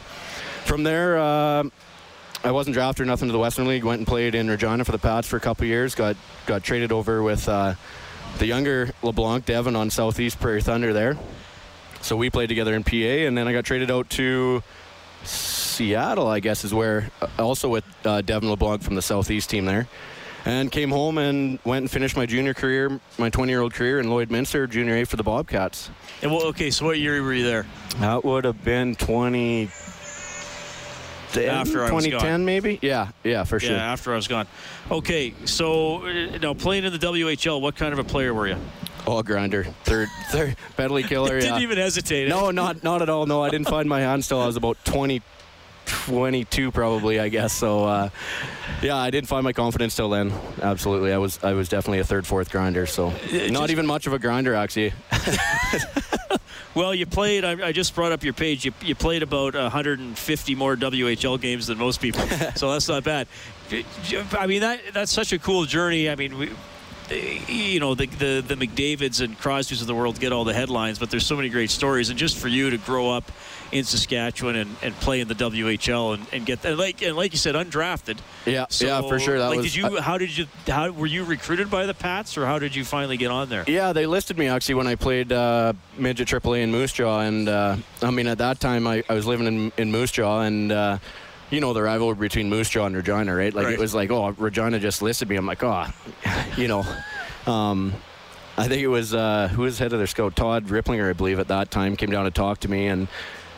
[0.65, 1.71] from there.
[2.43, 3.83] I wasn't drafted or nothing to the Western League.
[3.83, 5.93] Went and played in Regina for the Pats for a couple years.
[5.93, 6.15] Got
[6.47, 7.75] got traded over with uh,
[8.37, 11.17] the younger LeBlanc Devon on Southeast Prairie Thunder there.
[12.01, 14.63] So we played together in PA, and then I got traded out to
[15.23, 16.27] Seattle.
[16.27, 19.87] I guess is where uh, also with uh, Devon LeBlanc from the Southeast team there.
[20.43, 24.67] And came home and went and finished my junior career, my 20-year-old career in Lloydminster,
[24.67, 25.91] junior A for the Bobcats.
[26.23, 27.67] And well, okay, so what year were you there?
[27.99, 29.69] That would have been 20
[31.37, 34.47] after 2010 maybe yeah yeah for sure yeah after i was gone
[34.89, 38.57] okay so uh, now playing in the whl what kind of a player were you
[39.07, 39.63] Oh, grinder.
[39.83, 41.39] Third, third, penalty killer.
[41.41, 42.27] Didn't even hesitate.
[42.27, 43.25] No, not not at all.
[43.25, 45.21] No, I didn't find my hand till I was about 20,
[45.85, 47.53] 22 probably, I guess.
[47.53, 48.09] So, uh,
[48.81, 50.31] yeah, I didn't find my confidence till then.
[50.61, 52.85] Absolutely, I was I was definitely a third, fourth grinder.
[52.85, 53.13] So,
[53.49, 54.93] not even much of a grinder actually.
[56.73, 57.43] Well, you played.
[57.43, 58.63] I, I just brought up your page.
[58.65, 63.27] You, you played about 150 more WHL games than most people, so that's not bad.
[64.37, 66.09] I mean, that that's such a cool journey.
[66.09, 66.49] I mean, we,
[67.47, 70.97] you know, the, the the McDavids and Crosbys of the world get all the headlines,
[70.97, 72.09] but there's so many great stories.
[72.09, 73.31] And just for you to grow up
[73.71, 77.31] in Saskatchewan and, and play in the WHL and, and get that, like and like
[77.31, 78.17] you said, undrafted.
[78.45, 79.39] Yeah, So, yeah, for sure.
[79.39, 79.67] That like, was.
[79.67, 80.01] did you?
[80.01, 80.47] How did you?
[80.67, 83.63] How were you recruited by the Pats, or how did you finally get on there?
[83.67, 87.47] Yeah, they listed me actually when I played uh, midget AAA in Moose Jaw, and
[87.47, 90.71] uh, I mean at that time I, I was living in, in Moose Jaw, and
[90.71, 90.97] uh,
[91.49, 93.53] you know the rivalry between Moose Jaw and Regina, right?
[93.53, 93.73] Like Right.
[93.73, 95.35] it was like, oh, Regina just listed me.
[95.37, 95.85] I'm like, oh,
[96.57, 96.83] you know,
[97.47, 97.93] um,
[98.57, 101.39] I think it was uh, who was head of their scout, Todd Ripplinger, I believe,
[101.39, 103.07] at that time came down to talk to me, and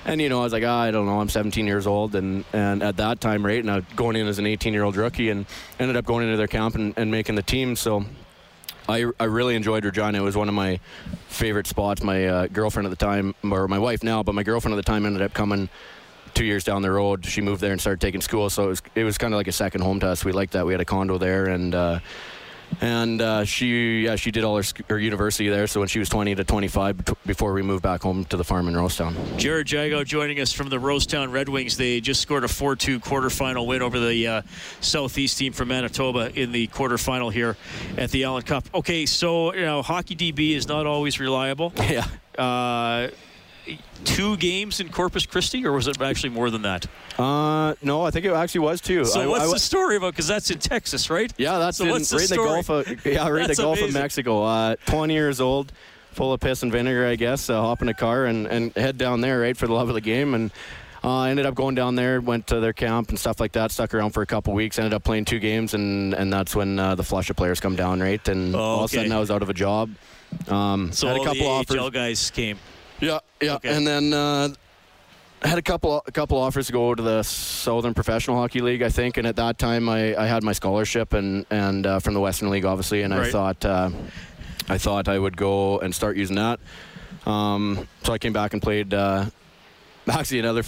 [0.06, 2.46] and you know I was like, ah, I don't know, I'm 17 years old, and
[2.54, 5.46] and at that time, right, and going in as an 18 year old rookie, and
[5.80, 8.06] ended up going into their camp and, and making the team, so.
[8.86, 10.18] I, I really enjoyed Regina.
[10.18, 10.78] It was one of my
[11.30, 12.04] favorite spots.
[12.04, 14.92] My uh, girlfriend at the time, or my wife now, but my girlfriend at the
[14.92, 15.70] time ended up coming
[16.34, 17.26] two years down the road.
[17.26, 19.48] She moved there and started taking school, so it was it was kind of like
[19.48, 20.26] a second home to us.
[20.26, 20.66] We liked that.
[20.66, 22.00] We had a condo there, and uh,
[22.82, 25.68] and uh, she yeah she did all her, her university there.
[25.68, 28.44] So when she was 20 to 25, bet- before we moved back home to the
[28.44, 29.14] farm in Rosetown.
[29.38, 31.78] Jared Jago joining us from the Rosetown Red Wings.
[31.78, 34.42] They just scored a 4-2 quarterfinal win over the uh,
[34.82, 37.56] Southeast team from Manitoba in the quarterfinal here
[37.98, 38.66] at the Allen Cup.
[38.74, 41.74] Okay, so you know hockey DB is not always reliable.
[41.84, 42.08] Yeah.
[42.38, 43.10] Uh,
[44.04, 46.86] two games in Corpus Christi, or was it actually more than that?
[47.17, 49.06] Uh, no, I think it actually was too.
[49.06, 50.12] So I- what's I- the story about?
[50.13, 51.32] Because that's in Texas, right?
[51.38, 52.43] Yeah, that's So in, what's the right in the?
[52.43, 53.93] Gulf of yeah, right the Gulf of.
[53.93, 54.43] Mexico.
[54.43, 55.71] Uh, 20 years old,
[56.12, 57.49] full of piss and vinegar, I guess.
[57.49, 59.95] Uh, hop in a car and, and head down there, right, for the love of
[59.95, 60.34] the game.
[60.34, 60.52] And
[61.04, 63.71] uh, ended up going down there, went to their camp and stuff like that.
[63.71, 64.80] Stuck around for a couple weeks.
[64.80, 67.76] Ended up playing two games, and and that's when uh, the flush of players come
[67.76, 68.26] down, right?
[68.28, 69.89] And Oh, all of a sudden, I was out of a job.
[70.47, 71.76] Um, So had a couple the offers.
[71.78, 72.58] AHL guys came.
[72.99, 73.75] Yeah, yeah, Okay.
[73.75, 74.49] and then uh,
[75.43, 78.89] had a couple a couple offers to go to the Southern Professional Hockey League, I
[78.89, 79.17] think.
[79.17, 82.49] And at that time, I, I had my scholarship and and uh, from the Western
[82.49, 83.89] League, obviously, and I thought uh,
[84.69, 86.60] I thought I would go and start using that.
[87.25, 88.93] Um, so I came back and played.
[88.93, 89.25] Uh,
[90.10, 90.63] Actually, another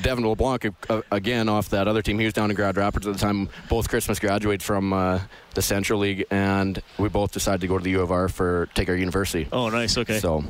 [0.00, 2.18] Devin LeBlanc uh, again off that other team.
[2.18, 3.48] He was down in Grand Rapids at the time.
[3.68, 5.20] Both Christmas graduates from uh,
[5.54, 8.68] the Central League, and we both decided to go to the U of R for
[8.74, 9.48] take our university.
[9.52, 9.96] Oh, nice.
[9.96, 10.18] Okay.
[10.18, 10.44] So,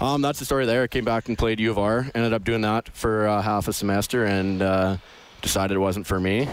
[0.00, 0.82] um, that's the story there.
[0.82, 2.06] I came back and played U of R.
[2.14, 4.96] Ended up doing that for uh, half a semester and uh,
[5.40, 6.48] decided it wasn't for me.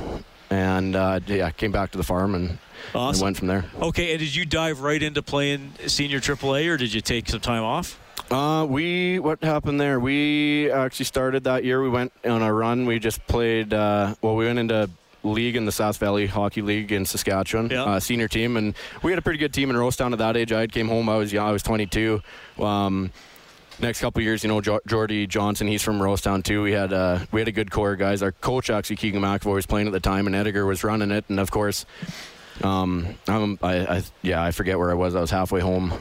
[0.50, 2.58] And uh, yeah, came back to the farm and,
[2.94, 3.66] and went from there.
[3.82, 7.40] Okay, and did you dive right into playing senior AAA, or did you take some
[7.40, 8.00] time off?
[8.32, 10.00] Uh, we what happened there?
[10.00, 11.82] We actually started that year.
[11.82, 12.86] We went on a run.
[12.86, 13.74] We just played.
[13.74, 14.90] Uh, well, we went into
[15.24, 17.84] league in the Sask Valley Hockey League in Saskatchewan, Yeah.
[17.84, 20.52] uh, senior team, and we had a pretty good team in Rosetown at that age.
[20.52, 21.08] I had came home.
[21.10, 21.48] I was young.
[21.48, 22.22] I was 22.
[22.60, 23.12] Um,
[23.80, 26.64] next couple of years, you know, jo- Jordy Johnson, he's from Rosetown too.
[26.64, 28.22] We had uh, we had a good core of guys.
[28.24, 31.26] Our coach actually Keegan McAvoy was playing at the time, and Edgar was running it,
[31.30, 31.86] and of course,
[32.64, 35.14] um, I'm, I, I yeah, I forget where I was.
[35.16, 35.94] I was halfway home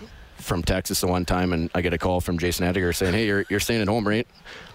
[0.42, 3.26] from Texas the one time, and I get a call from Jason Edgar saying, "Hey,
[3.26, 4.26] you're you're staying at home, right?"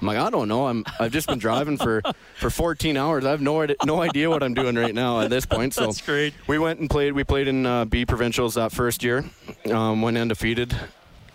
[0.01, 0.67] I'm like, "I don't know.
[0.67, 2.01] I'm I've just been driving for
[2.35, 3.25] for 14 hours.
[3.25, 5.85] I have no idea, no idea what I'm doing right now at this point." So
[5.85, 6.33] That's great.
[6.47, 7.13] we went and played.
[7.13, 9.25] We played in uh, B provincials that first year.
[9.71, 10.75] Um, went undefeated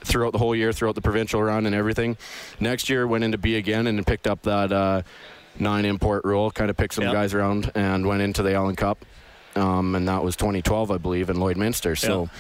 [0.05, 2.17] throughout the whole year, throughout the provincial run and everything.
[2.59, 5.03] Next year, went into B again and picked up that uh,
[5.59, 6.51] nine import rule.
[6.51, 7.13] Kind of picked some Yeah.
[7.13, 9.05] guys around and went into the Allen Cup.
[9.55, 11.97] Um, and that was 2012, I believe, in Lloydminster.
[11.99, 12.31] So,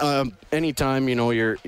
[0.00, 1.58] um, anytime you know you're,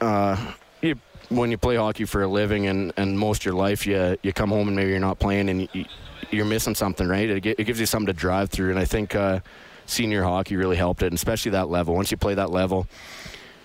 [0.00, 0.96] uh, you
[1.28, 4.32] when you play hockey for a living and, and most of your life, you you
[4.32, 5.84] come home and maybe you're not playing and you,
[6.30, 7.28] you're missing something, right?
[7.28, 9.40] It, it gives you something to drive through, and I think uh,
[9.86, 11.94] senior hockey really helped it, and especially that level.
[11.94, 12.86] Once you play that level,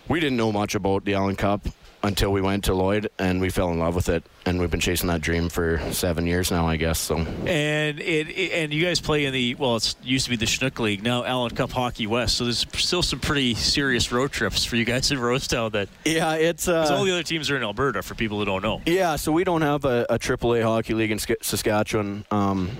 [0.07, 1.67] we didn't know much about the Allen Cup
[2.07, 4.79] until we went to Lloyd, and we fell in love with it, and we've been
[4.79, 6.97] chasing that dream for seven years now, I guess.
[6.99, 7.17] So.
[7.17, 10.45] And it, it- and you guys play in the well, it's used to be the
[10.45, 12.37] Chinook League, now Allen Cup Hockey West.
[12.37, 15.71] So there's still some pretty serious road trips for you guys in Rosetown.
[15.73, 18.01] That Yeah, it's uh, all the other teams are in Alberta.
[18.01, 20.93] For people who don't know, Yeah, so we don't have a, Triple a AAA hockey
[20.93, 22.25] league in Saskatchewan.
[22.31, 22.71] Um,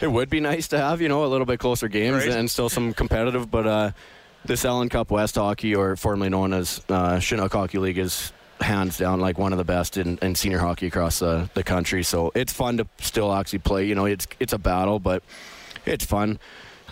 [0.00, 2.28] it would be nice to have, you know, a little bit closer games Right.
[2.28, 3.90] and still some competitive, but uh,
[4.44, 8.98] this Allen Cup West Hockey, or formerly known as uh, Chinook Hockey League, is hands
[8.98, 12.02] down like one of the best in, in senior hockey across the, the country.
[12.02, 13.86] So it's fun to still actually play.
[13.86, 15.22] You know, it's it's a battle, but
[15.86, 16.38] it's fun.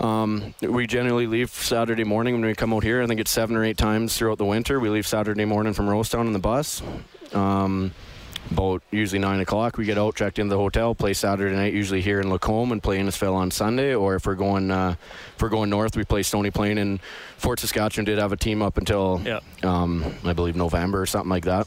[0.01, 3.03] Um, we generally leave Saturday morning when we come out here.
[3.03, 4.79] I think it's seven or eight times throughout the winter.
[4.79, 6.83] We leave Saturday morning from Rosetown in the bus.
[7.33, 7.93] Um,
[8.51, 12.01] about usually nine o'clock, we get out, checked into the hotel, play Saturday night usually
[12.01, 13.95] here in Lacombe, and play Innisfail on Sunday.
[13.95, 14.97] Or if we're going uh,
[15.35, 16.79] if we're going north, we play Stony Plain.
[16.79, 17.01] And
[17.39, 19.41] Fort Saskatchewan did have a team up until Yeah.
[19.63, 21.67] um, I believe November or something like that.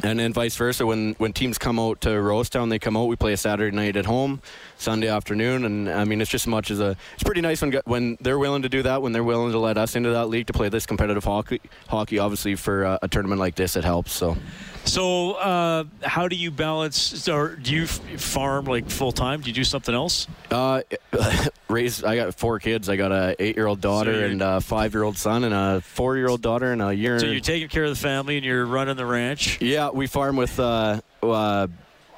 [0.00, 3.08] And then vice versa, when when teams come out to Rosetown, they come out.
[3.08, 4.40] We play a Saturday night at home,
[4.76, 6.96] Sunday afternoon, and I mean it's just as much as a.
[7.14, 9.02] It's pretty nice when when they're willing to do that.
[9.02, 11.60] When they're willing to let us into that league to play this competitive hockey.
[11.88, 14.12] Hockey, obviously, for uh, a tournament like this, it helps.
[14.12, 14.36] So
[14.84, 19.40] So, uh, how do you balance, or do you farm like full time?
[19.42, 20.26] Do you do something else?
[20.50, 20.82] Uh,
[21.68, 22.04] raised.
[22.04, 22.88] I got four kids.
[22.88, 26.80] I got a eight-year-old daughter you're- and a five-year-old son and a four-year-old daughter and
[26.80, 27.18] a year.
[27.18, 29.60] So you're taking care of the family and you're running the ranch.
[29.60, 31.66] Yeah, we farm with uh, uh,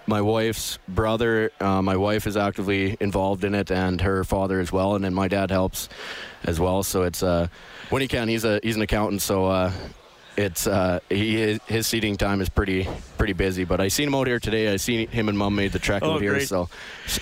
[0.07, 1.51] my wife's brother.
[1.61, 4.95] Uh, my wife is actively involved in it, and her father as well.
[4.95, 5.89] And then my dad helps
[6.45, 6.83] as well.
[6.85, 7.49] So it's uh,
[7.91, 8.29] when he can.
[8.29, 9.73] He's a he's an accountant, so.
[10.41, 14.27] It's uh, he his seating time is pretty pretty busy, but I seen him out
[14.27, 14.73] here today.
[14.73, 16.49] I seen him and mom made the trek Oh, out here, great.
[16.49, 16.71] so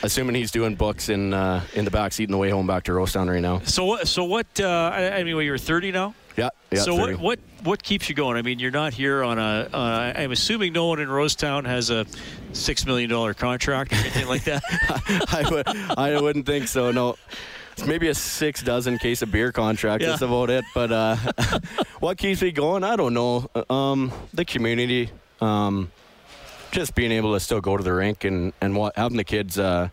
[0.05, 2.85] assuming he's doing books in uh, in the back seat on the way home back
[2.85, 3.59] to Rosetown right now.
[3.65, 4.07] So what?
[4.07, 4.47] So what?
[4.61, 6.15] Uh, I, I mean, well, you're 30 now.
[6.37, 6.83] Yeah, yeah.
[6.83, 7.15] so 30.
[7.15, 7.21] what?
[7.23, 7.39] What?
[7.65, 8.37] What keeps you going?
[8.37, 9.69] I mean, you're not here on a.
[9.73, 12.07] Uh, I'm assuming no one in Rosetown has a
[12.53, 14.63] six million dollar contract or anything like that.
[15.33, 15.67] I, would,
[15.99, 16.93] I wouldn't think so.
[16.93, 17.17] No,
[17.79, 20.03] it's maybe a six dozen case of beer contract.
[20.03, 20.65] That's about it.
[20.75, 21.17] But uh,
[22.01, 22.83] what keeps me going?
[22.83, 23.49] I don't know.
[23.71, 25.11] Um, the community,
[25.41, 25.93] um,
[26.73, 29.59] just being able to still go to the rink and and what, having the kids.
[29.59, 29.91] Uh,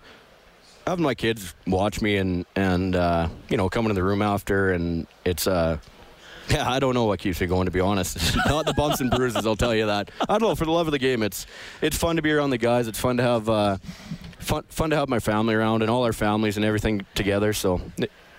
[0.88, 4.72] having my kids watch me and and uh, you know coming to the room after
[4.72, 5.78] and it's uh
[6.50, 8.36] yeah, I don't know what keeps me going to be honest.
[8.46, 10.12] Not the bumps and bruises, I'll tell you that.
[10.22, 10.54] I don't know.
[10.54, 11.48] For the love of the game, it's
[11.82, 12.88] it's fun to be around the guys.
[12.88, 13.78] It's fun to have uh,
[14.46, 17.52] fun fun to have my family around and all our families and everything together.
[17.54, 17.82] So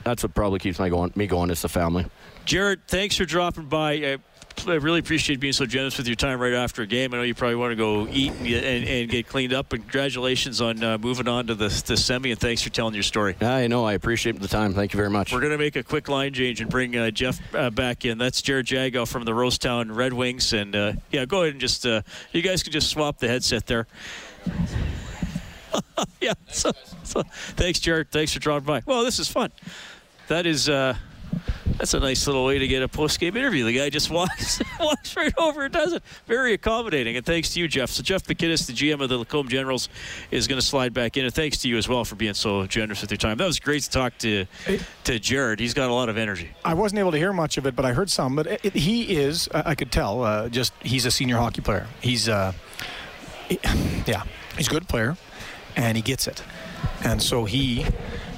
[0.04, 2.06] that's what probably keeps my going me going is the family.
[2.44, 3.92] Jared, thanks for dropping by.
[3.92, 4.18] I,
[4.66, 7.12] I really appreciate being so generous with your time right after a game.
[7.12, 9.72] I know you probably want to go eat and, get- and, and get cleaned up.
[9.72, 13.02] And congratulations on uh, moving on to the, the semi, and thanks for telling your
[13.02, 13.36] story.
[13.42, 13.84] I know.
[13.84, 14.72] I appreciate the time.
[14.72, 15.32] Thank you very much.
[15.32, 18.16] We're going to make a quick line change and bring uh, Jeff uh, back in.
[18.16, 20.52] That's Jared Jago from the Rosetown Red Wings.
[20.54, 22.00] And uh, yeah, go ahead and just, uh,
[22.32, 23.86] you guys can just swap the headset there.
[26.20, 26.34] yeah.
[26.48, 27.22] So, so,
[27.56, 28.10] thanks, Jared.
[28.10, 28.82] Thanks for dropping by.
[28.86, 29.50] Well, this is fun.
[30.28, 30.68] That is.
[30.68, 30.96] Uh,
[31.78, 33.62] that's a nice little way to get a post-game interview.
[33.66, 36.02] The guy just walks walks right over and does it.
[36.26, 37.16] Very accommodating.
[37.18, 37.90] And thanks to you, Jeff.
[37.90, 39.90] So Jeff McKinnis, the GM of the Lacombe Generals,
[40.30, 41.26] is going to slide back in.
[41.26, 43.36] And thanks to you as well for being so generous with your time.
[43.36, 44.46] That was great to talk to
[45.04, 45.60] to Jared.
[45.60, 46.50] He's got a lot of energy.
[46.64, 48.36] I wasn't able to hear much of it, but I heard some.
[48.36, 51.60] But it, it- he is, I I could tell, uh, just he's a senior hockey
[51.60, 51.86] player.
[52.00, 52.52] He's, uh,
[53.50, 53.58] he-
[54.06, 54.22] yeah,
[54.56, 55.16] he's a good player,
[55.76, 56.42] and he gets it.
[57.04, 57.86] And so he,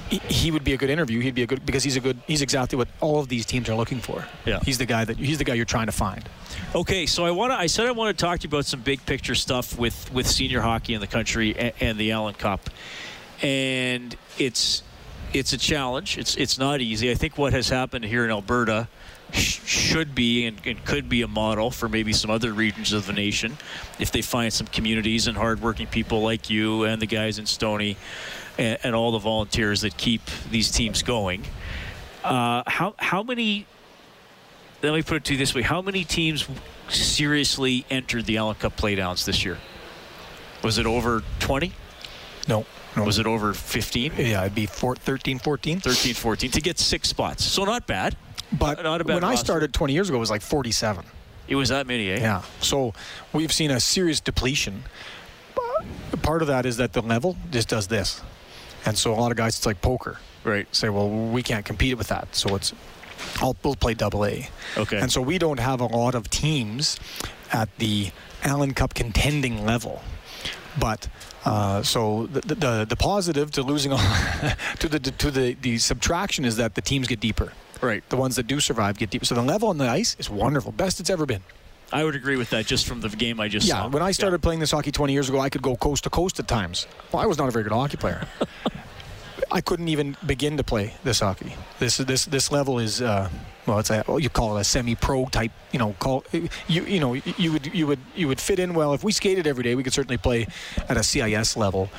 [0.09, 1.21] he, would be a good interview.
[1.21, 2.19] He'd be a good because he's a good.
[2.27, 4.25] He's exactly what all of these teams are looking for.
[4.45, 4.59] Yeah.
[4.63, 6.27] he's the guy that he's the guy you're trying to find.
[6.75, 7.57] Okay, so I want to.
[7.57, 10.27] I said I want to talk to you about some big picture stuff with with
[10.27, 12.69] senior hockey in the country and, and the Allen Cup,
[13.41, 14.83] and it's
[15.33, 16.17] it's a challenge.
[16.17, 17.11] It's it's not easy.
[17.11, 18.87] I think what has happened here in Alberta
[19.33, 23.05] sh- should be and, and could be a model for maybe some other regions of
[23.05, 23.57] the nation
[23.99, 27.97] if they find some communities and hardworking people like you and the guys in Stony
[28.57, 31.43] and, and all the volunteers that keep these teams going.
[32.23, 33.65] Uh, how how many
[34.81, 36.47] let me put it to you this way: How many teams
[36.89, 39.57] seriously entered the Allen Cup playdowns this year?
[40.63, 41.71] Was it over 20?
[42.47, 42.65] No,
[42.95, 43.03] no.
[43.03, 44.13] Was it over 15?
[44.17, 45.79] Yeah, it'd be four, 13, 14.
[45.79, 47.45] 13, 14 to get six spots.
[47.45, 48.17] So not bad.
[48.51, 51.05] But Not a bad when I started 20 years ago, it was like 47.
[51.47, 52.19] It was that many, eh?
[52.19, 52.43] Yeah.
[52.61, 52.93] So
[53.33, 54.83] we've seen a serious depletion.
[56.21, 58.21] Part of that is that the level just does this.
[58.85, 60.19] And so a lot of guys, it's like poker.
[60.43, 60.73] Right.
[60.73, 62.33] Say, well, we can't compete with that.
[62.35, 62.73] So it's,
[63.37, 64.49] I'll, we'll play double A.
[64.77, 64.99] Okay.
[64.99, 66.99] And so we don't have a lot of teams
[67.51, 68.11] at the
[68.43, 70.01] Allen Cup contending level.
[70.79, 71.09] But
[71.45, 73.97] uh, so the, the the positive to losing all
[74.79, 77.51] to the to the the subtraction is that the teams get deeper.
[77.81, 78.07] Right.
[78.09, 79.25] The ones that do survive get deeper.
[79.25, 81.43] So the level on the ice is wonderful, best it's ever been.
[81.91, 83.75] I would agree with that just from the game I just saw.
[83.75, 83.89] Yeah, saw.
[83.89, 86.39] when I started playing this hockey 20 years ago, I could go coast to coast
[86.39, 86.85] at times.
[87.11, 88.27] Well, I was not a very good hockey player.
[89.51, 91.55] I couldn't even begin to play this hockey.
[91.79, 93.29] This this this level is uh,
[93.65, 95.51] well, it's a well, you call it a semi-pro type.
[95.71, 98.93] You know, call you you know you would you would you would fit in well
[98.93, 99.73] if we skated every day.
[99.73, 100.47] We could certainly play
[100.87, 101.89] at a CIS level.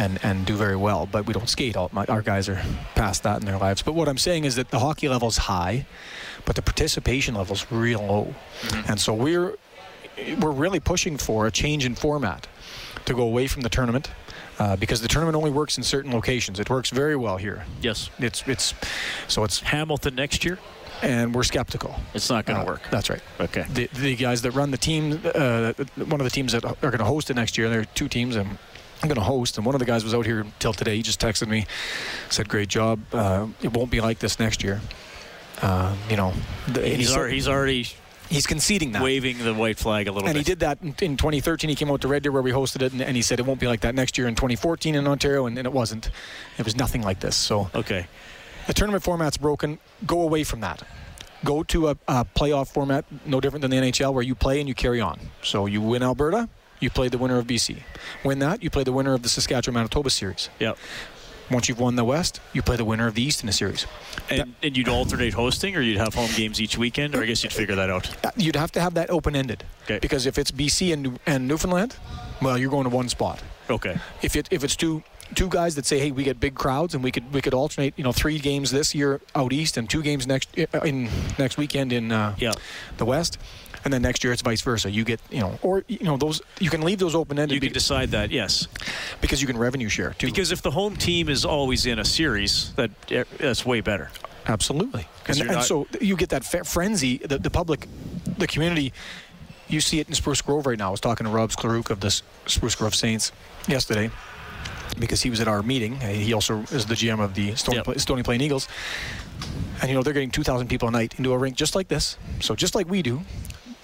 [0.00, 1.76] And, and do very well, but we don't skate.
[1.76, 2.62] All my, our guys are
[2.94, 3.82] past that in their lives.
[3.82, 5.86] But what I'm saying is that the hockey level's high,
[6.44, 8.34] but the participation level's real low,
[8.86, 9.56] and so we're
[10.40, 12.46] we're really pushing for a change in format
[13.06, 14.10] to go away from the tournament
[14.60, 16.60] uh, because the tournament only works in certain locations.
[16.60, 17.64] It works very well here.
[17.82, 18.08] Yes.
[18.20, 18.74] It's it's
[19.26, 20.58] so it's Hamilton next year.
[21.02, 21.94] and we're skeptical.
[22.14, 22.82] It's not going to Uh, work.
[22.90, 23.22] That's right.
[23.40, 23.64] Okay.
[23.72, 26.98] The, the guys that run the team, uh, one of the teams that are going
[26.98, 28.58] to host it next year, there are two teams I'm,
[29.02, 30.96] I'm going to host, and one of the guys was out here till today.
[30.96, 31.66] He just texted me,
[32.30, 33.00] said, "Great job.
[33.12, 34.80] Uh, it won't be like this next year."
[35.62, 36.32] Uh, you know,
[36.68, 37.86] the, He's, already, he's already
[38.28, 39.02] he's conceding that.
[39.02, 40.30] waving the white flag a little bit.
[40.30, 41.68] And he did that in, in 2013.
[41.70, 43.46] He came out to Red Deer where we hosted it, and, and he said it
[43.46, 46.10] won't be like that next year in 2014 in Ontario, and, and it wasn't.
[46.58, 47.36] It was nothing like this.
[47.36, 48.06] So Okay.
[48.66, 49.78] the tournament format's broken.
[50.06, 50.82] Go away from that.
[51.44, 54.68] Go to a, a playoff format, no different than the NHL, where you play and
[54.68, 55.18] you carry on.
[55.42, 56.48] So you win Alberta,
[56.80, 57.82] you play the winner of BC.
[58.24, 60.48] Win that, you play the winner of the Saskatchewan Manitoba series.
[60.60, 60.78] Yep.
[61.50, 63.86] Once you've won the West, you play the winner of the East in the series.
[64.28, 67.42] And, and you'd alternate hosting, or you'd have home games each weekend, or I guess
[67.42, 68.24] you'd figure that out.
[68.24, 69.64] Uh, You'd have to have that open ended.
[69.84, 69.98] Okay.
[69.98, 71.96] Because if it's BC and, and Newfoundland,
[72.42, 73.42] well, you're going to one spot.
[73.70, 73.96] Okay.
[74.22, 75.02] if it if it's two
[75.34, 77.92] two guys that say, hey, we get big crowds and we could we could alternate,
[77.98, 81.08] you know, three games this year out east and two games next uh, in
[81.38, 82.52] next weekend in uh, Yeah.
[82.98, 83.36] the west,
[83.84, 84.90] and then next year it's vice versa.
[84.90, 87.60] You get you know, or you know those you can leave those open ended You
[87.60, 88.66] can decide that, yes.
[89.20, 90.26] because you can revenue share too.
[90.26, 94.10] Because if the home team is always in a series, that eh, that's way better.
[94.46, 97.86] Absolutely, And, you're and not- so you get that fe- frenzy, the, the public,
[98.38, 98.92] the community.
[99.68, 100.88] You see it in Spruce Grove right now.
[100.88, 102.10] I was talking to Rob Sklaruk of the
[102.46, 103.32] Spruce Grove Saints
[103.66, 104.10] yesterday
[104.98, 105.94] because he was at our meeting.
[106.02, 107.84] Uh, He also is the GM of the Stony, Yep.
[107.84, 108.66] Pla- Stony Plain Eagles.
[109.82, 112.16] And, you know, they're getting 2,000 people a night into a rink just like this.
[112.40, 113.20] So just like we do.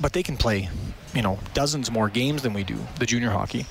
[0.01, 0.69] But they can play,
[1.15, 3.67] you know, dozens more games than we do, the junior hockey.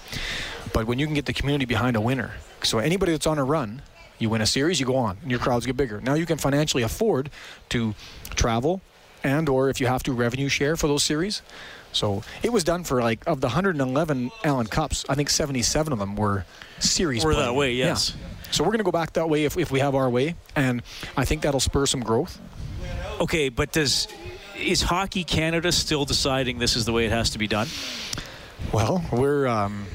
[0.74, 2.32] But when you can get the community behind a winner,
[2.64, 3.82] so anybody that's on a run,
[4.20, 6.00] you win a series, you go on, and your crowds get bigger.
[6.02, 7.30] Now you can financially afford
[7.70, 7.94] to
[8.36, 8.82] travel,
[9.24, 11.42] and or if you have to revenue share for those series.
[11.92, 16.00] So it was done for like of the 111 Allen Cups, I think 77 of
[16.00, 16.46] them were
[16.80, 17.24] series.
[17.24, 17.44] Were play.
[17.44, 17.86] that way, Yeah.
[17.88, 18.16] yes.
[18.50, 20.82] So we're going to go back that way if, if we have our way, and
[21.18, 22.40] I think that'll spur some growth.
[23.20, 24.08] Okay, but does
[24.58, 27.68] is Hockey Canada still deciding this is the way it has to be done?
[28.72, 29.86] Well, we're um,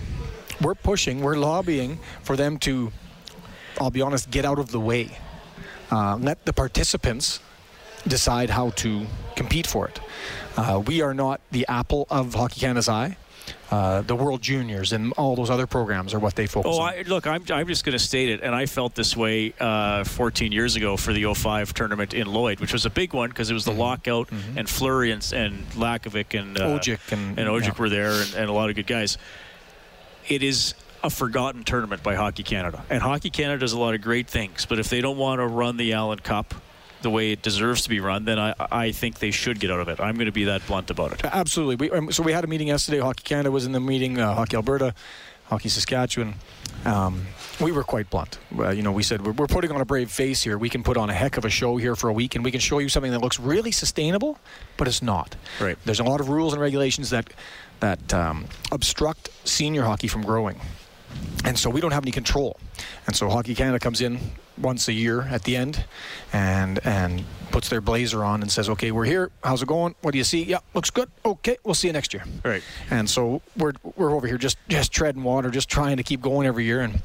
[0.60, 2.92] we're pushing, we're lobbying for them to,
[3.80, 5.16] I'll be honest, get out of the way.
[5.90, 7.40] Uh, let the participants
[8.06, 9.06] decide how to
[9.36, 10.00] compete for it.
[10.56, 13.16] Uh, we are not the apple of Hockey Canada's eye.
[13.70, 16.92] Uh, the World Juniors and all those other programs are what they focus Oh, on.
[16.94, 20.04] I, look, I'm, I'm just going to state it, and I felt this way uh,
[20.04, 23.50] 14 years ago for the 05 tournament in Lloyd, which was a big one because
[23.50, 27.74] it was the lockout, and Fleury and, and Lakovic and uh, Odjick and- and Odjick
[27.74, 27.78] yeah.
[27.78, 29.18] were there, and, and a lot of good guys.
[30.28, 34.00] It is a forgotten tournament by Hockey Canada, and Hockey Canada does a lot of
[34.02, 34.66] great things.
[34.66, 36.54] But if they don't want to run the Allen Cup
[37.02, 39.80] the way it deserves to be run, then I, I think they should get out
[39.80, 40.00] of it.
[40.00, 41.24] I'm going to be that blunt about it.
[41.24, 41.76] Absolutely.
[41.76, 42.98] We, um, so we had a meeting yesterday.
[42.98, 44.18] Hockey Canada was in the meeting.
[44.18, 44.94] Uh, Hockey Alberta,
[45.46, 46.34] Hockey Saskatchewan.
[46.84, 47.26] Um,
[47.60, 48.38] we were quite blunt.
[48.56, 50.58] Uh, you know, we said we're, we're putting on a brave face here.
[50.58, 52.50] We can put on a heck of a show here for a week, and we
[52.50, 54.38] can show you something that looks really sustainable,
[54.76, 55.36] but it's not.
[55.60, 55.76] Right.
[55.84, 57.32] There's a lot of rules and regulations that
[57.80, 60.60] that um, obstruct senior hockey from growing,
[61.44, 62.58] and so we don't have any control.
[63.06, 64.18] And so Hockey Canada comes in
[64.56, 65.84] once a year at the end,
[66.32, 69.30] and and puts their blazer on and says, "Okay, we're here.
[69.42, 69.94] How's it going?
[70.02, 70.42] What do you see?
[70.42, 71.10] Yeah, looks good.
[71.24, 72.62] Okay, we'll see you next year." Right.
[72.90, 76.46] And so we're we're over here just just treading water, just trying to keep going
[76.46, 77.02] every year, and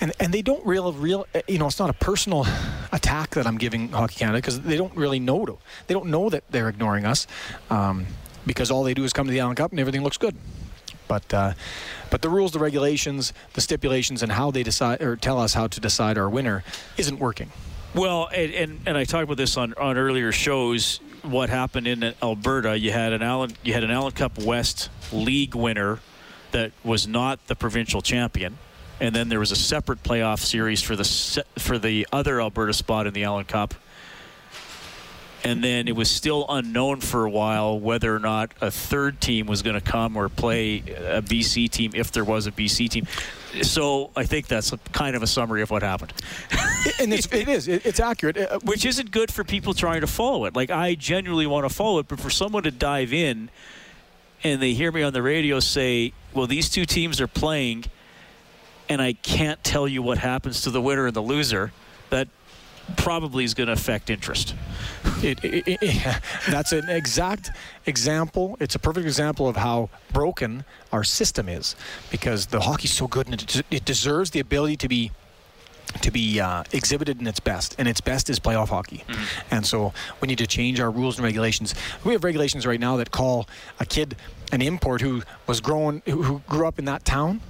[0.00, 2.46] and and they don't real real you know it's not a personal
[2.92, 6.30] attack that I'm giving Hockey Canada because they don't really know to they don't know
[6.30, 7.26] that they're ignoring us
[7.68, 8.06] um,
[8.46, 10.36] because all they do is come to the Allen Cup and everything looks good.
[11.10, 11.52] But uh,
[12.08, 15.66] but the rules, the regulations, the stipulations, and how they decide or tell us how
[15.66, 16.62] to decide our winner
[16.96, 17.50] isn't working.
[17.96, 21.00] Well, and, and, and I talked about this on, on earlier shows.
[21.22, 22.78] What happened in Alberta?
[22.78, 25.98] You had an Allen you had an Allen Cup West League winner
[26.52, 28.56] that was not the provincial champion,
[29.00, 33.08] and then there was a separate playoff series for the for the other Alberta spot
[33.08, 33.74] in the Allen Cup.
[35.42, 39.46] And then it was still unknown for a while whether or not a third team
[39.46, 43.06] was going to come or play a BC team if there was a BC team.
[43.62, 46.12] So I think that's a, kind of a summary of what happened.
[47.00, 48.36] and it's, it is it, it's accurate.
[48.36, 50.54] Uh, which isn't good for people trying to follow it.
[50.54, 53.50] Like I genuinely want to follow it, but for someone to dive in
[54.42, 57.84] and they hear me on the radio say, "Well, these two teams are playing,"
[58.88, 61.72] and I can't tell you what happens to the winner and the loser,
[62.10, 62.28] that
[62.96, 64.54] probably is going to affect interest.
[65.22, 67.50] It, it, it, that's an exact
[67.86, 68.56] example.
[68.60, 71.76] It's a perfect example of how broken our system is,
[72.10, 75.12] because the hockey's so good and it, it deserves the ability to be
[76.02, 79.02] to be uh, exhibited in its best, and its best is playoff hockey.
[79.50, 81.74] And so we need to change our rules and regulations.
[82.04, 83.48] We have regulations right now that call
[83.80, 84.16] a kid
[84.52, 87.40] an import who was grown, who who grew up in that town,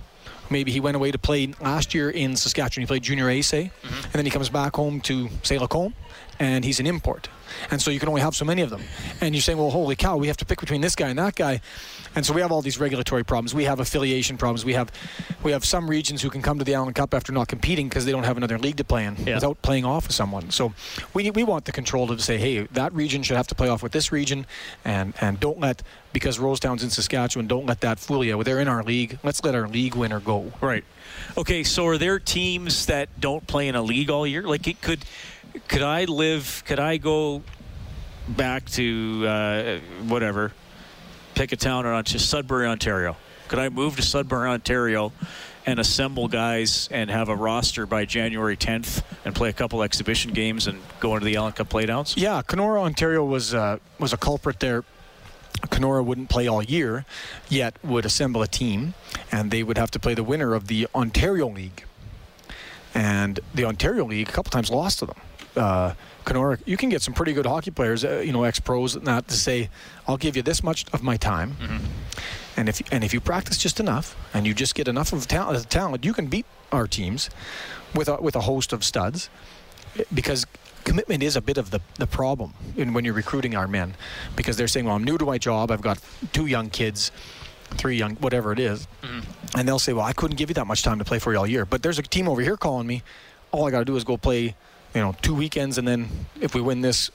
[0.51, 2.83] maybe he went away to play last year in Saskatchewan.
[2.83, 5.95] He played junior A, say, and then he comes back home to say Lacombe,
[6.41, 7.29] and he's an import.
[7.71, 8.81] And so you can only have so many of them.
[9.21, 11.35] And you're saying, well, holy cow, we have to pick between this guy and that
[11.35, 11.61] guy.
[12.15, 13.55] And so we have all these regulatory problems.
[13.55, 14.65] We have affiliation problems.
[14.65, 14.91] We have
[15.43, 18.05] we have some regions who can come to the Allen Cup after not competing because
[18.05, 19.35] they don't have another league to play in Yeah.
[19.35, 20.51] without playing off with someone.
[20.51, 20.73] So
[21.13, 23.83] we we want the control to say, hey, that region should have to play off
[23.83, 24.47] with this region,
[24.85, 25.83] and and don't let
[26.13, 28.43] because Rosetown's in Saskatchewan, don't let that fool you.
[28.43, 29.19] They're in our league.
[29.23, 30.53] Let's let our league winner go.
[30.61, 30.85] Right.
[31.37, 34.43] Okay, so are there teams that don't play in a league all year?
[34.43, 35.05] Like, it could
[35.69, 36.63] could I live?
[36.67, 37.43] Could I go
[38.29, 40.53] back to uh, whatever,
[41.35, 43.17] pick a town Ont- Sudbury, Ontario?
[43.49, 45.13] Could I move to Sudbury, Ontario,
[45.67, 50.33] and assemble guys and have a roster by January 10th and play a couple exhibition
[50.33, 52.15] games and go into the Allen Cup playdowns?
[52.17, 54.85] Yeah, Kenora, Ontario was uh, was a culprit there.
[55.71, 57.05] Kenora wouldn't play all year,
[57.49, 58.95] yet would assemble a team,
[59.31, 61.85] and they would have to play the winner of the Ontario League.
[62.95, 65.17] And the Ontario League a couple times lost to them.
[65.57, 65.95] Uh,
[66.25, 69.35] Kenora, you can get some pretty good hockey players, uh, you know, ex-pros, not to
[69.35, 69.69] say,
[70.07, 71.57] I'll give you this much of my time,
[72.57, 75.69] and if and if you practice just enough, and you just get enough of talent,
[75.71, 77.31] talent, you can beat our teams
[77.95, 79.29] with a, with a host of studs
[80.15, 80.47] because
[80.85, 83.95] commitment is a bit of the, the problem in when you're recruiting our men
[84.37, 85.71] because they're saying well i'm new to my job.
[85.71, 85.99] I've got
[86.33, 87.11] two young kids
[87.73, 88.87] three young whatever it is.
[89.57, 91.39] and they'll say well i couldn't give you that much time to play for you
[91.39, 91.65] all year.
[91.67, 93.03] But there's a team over here calling me.
[93.53, 94.55] All i got to do is go play
[94.95, 96.09] you know two weekends and then
[96.41, 97.11] if we win this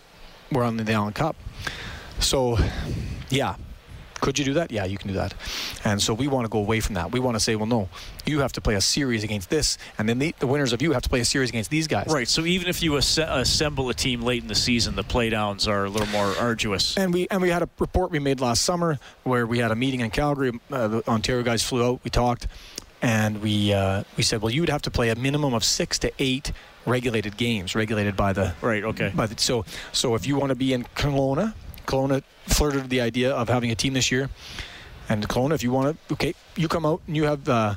[0.52, 1.36] we're on the allen cup
[2.20, 2.58] so
[3.30, 3.56] yeah
[4.26, 4.72] could you do that?
[4.72, 5.36] Yeah, you can do that.
[5.84, 7.12] And so we want to go away from that.
[7.12, 7.90] We want to say, well, no,
[8.26, 10.94] you have to play a series against this, and then the, the winners of you
[10.94, 12.08] have to play a series against these guys.
[12.10, 12.28] Right.
[12.28, 15.86] So even if you asse- assemble a team late in the season, the playdowns are
[15.86, 16.98] a little more arduous.
[16.98, 19.76] And we and we had a report we made last summer where we had a
[19.76, 20.60] meeting in Calgary.
[20.72, 22.00] Uh, the Ontario guys flew out.
[22.04, 22.48] We talked,
[23.04, 26.00] and we uh, we said, well, you would have to play a minimum of six
[26.00, 26.52] to eight
[26.86, 28.84] regulated games, regulated by the right.
[28.84, 29.12] Okay.
[29.14, 31.54] By the, so so if you want to be in Kelowna,
[31.86, 34.30] Kelowna flirted with the idea of having a team this year,
[35.10, 37.48] and Kelowna, if you want to, okay, you come out and you have.
[37.48, 37.76] Uh,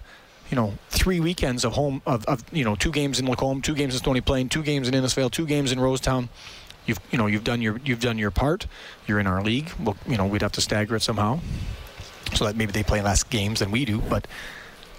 [0.51, 3.75] you know, three weekends of home of, of you know two games in Lacombe, two
[3.75, 6.31] games in Stony Plain, two games in Innisfail, two games in Rosetown.
[6.87, 8.67] You've you know you've done your you've done your part.
[9.07, 9.71] You're in our league.
[9.79, 11.41] Well, you know we'd have to stagger it somehow,
[12.33, 13.99] so that maybe they play less games than we do.
[14.01, 14.27] But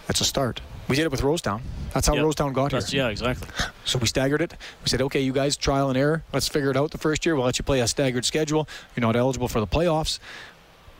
[0.05, 0.62] that's a start.
[0.89, 1.61] We did it with Rosetown.
[1.93, 2.25] That's how Yep.
[2.25, 3.03] Rosetown got That's- here.
[3.03, 3.47] Yeah, exactly.
[3.85, 4.53] So we staggered it.
[4.83, 6.23] We said, okay, you guys, trial and error.
[6.33, 7.35] Let's figure it out the first year.
[7.35, 8.67] We'll let you play a staggered schedule.
[8.95, 10.19] You're not eligible for the playoffs.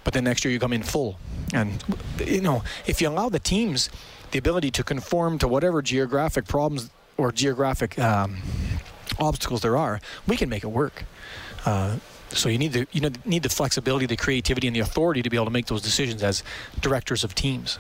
[0.04, 1.18] But then next year you come in full.
[1.54, 1.84] And,
[2.26, 3.90] you know, if you allow the teams
[4.32, 8.38] the ability to conform to whatever geographic problems or geographic um,
[9.20, 11.04] obstacles there are, we can make it work.
[11.66, 11.98] Uh,
[12.30, 15.30] so you need the you know, need the flexibility, the creativity, and the authority to
[15.32, 16.44] be able to make those decisions as
[16.80, 17.80] directors of teams.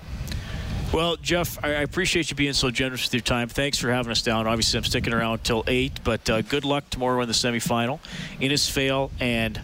[0.92, 3.48] Well, Jeff, I appreciate you being so generous with your time.
[3.48, 4.48] Thanks for having us down.
[4.48, 8.00] Obviously, I'm sticking around till 8, but uh, good luck tomorrow in the semifinal.
[8.42, 9.62] Innisfail and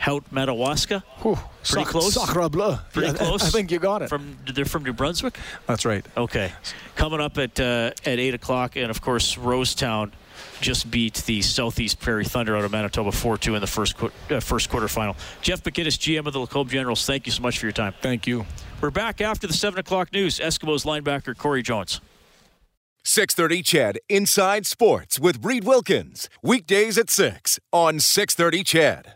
[0.00, 1.04] Haut-Madawaska.
[1.20, 2.14] Pretty Sac- close.
[2.14, 2.76] Sacre bleu.
[2.94, 3.42] Pretty Yeah, close.
[3.44, 4.08] I think you got it.
[4.08, 5.36] From They're from New Brunswick?
[5.66, 6.04] That's right.
[6.16, 6.50] Okay.
[6.96, 10.12] Coming up at uh, at 8 o'clock, and of course, Rosetown
[10.62, 14.40] just beat the Southeast Prairie Thunder out of Manitoba 4-2 in the first qu- uh,
[14.40, 15.16] first quarterfinal.
[15.42, 17.92] Jeff McGinnis, GM of the Lacombe Generals, thank you so much for your time.
[18.00, 18.46] Thank you.
[18.80, 20.38] We're back after the 7 o'clock news.
[20.38, 22.00] Eskimos linebacker Corey Jones.
[23.04, 26.28] 630 CHED Inside Sports with Reed Wilkins.
[26.42, 29.08] Weekdays at 6 on 630 CHED.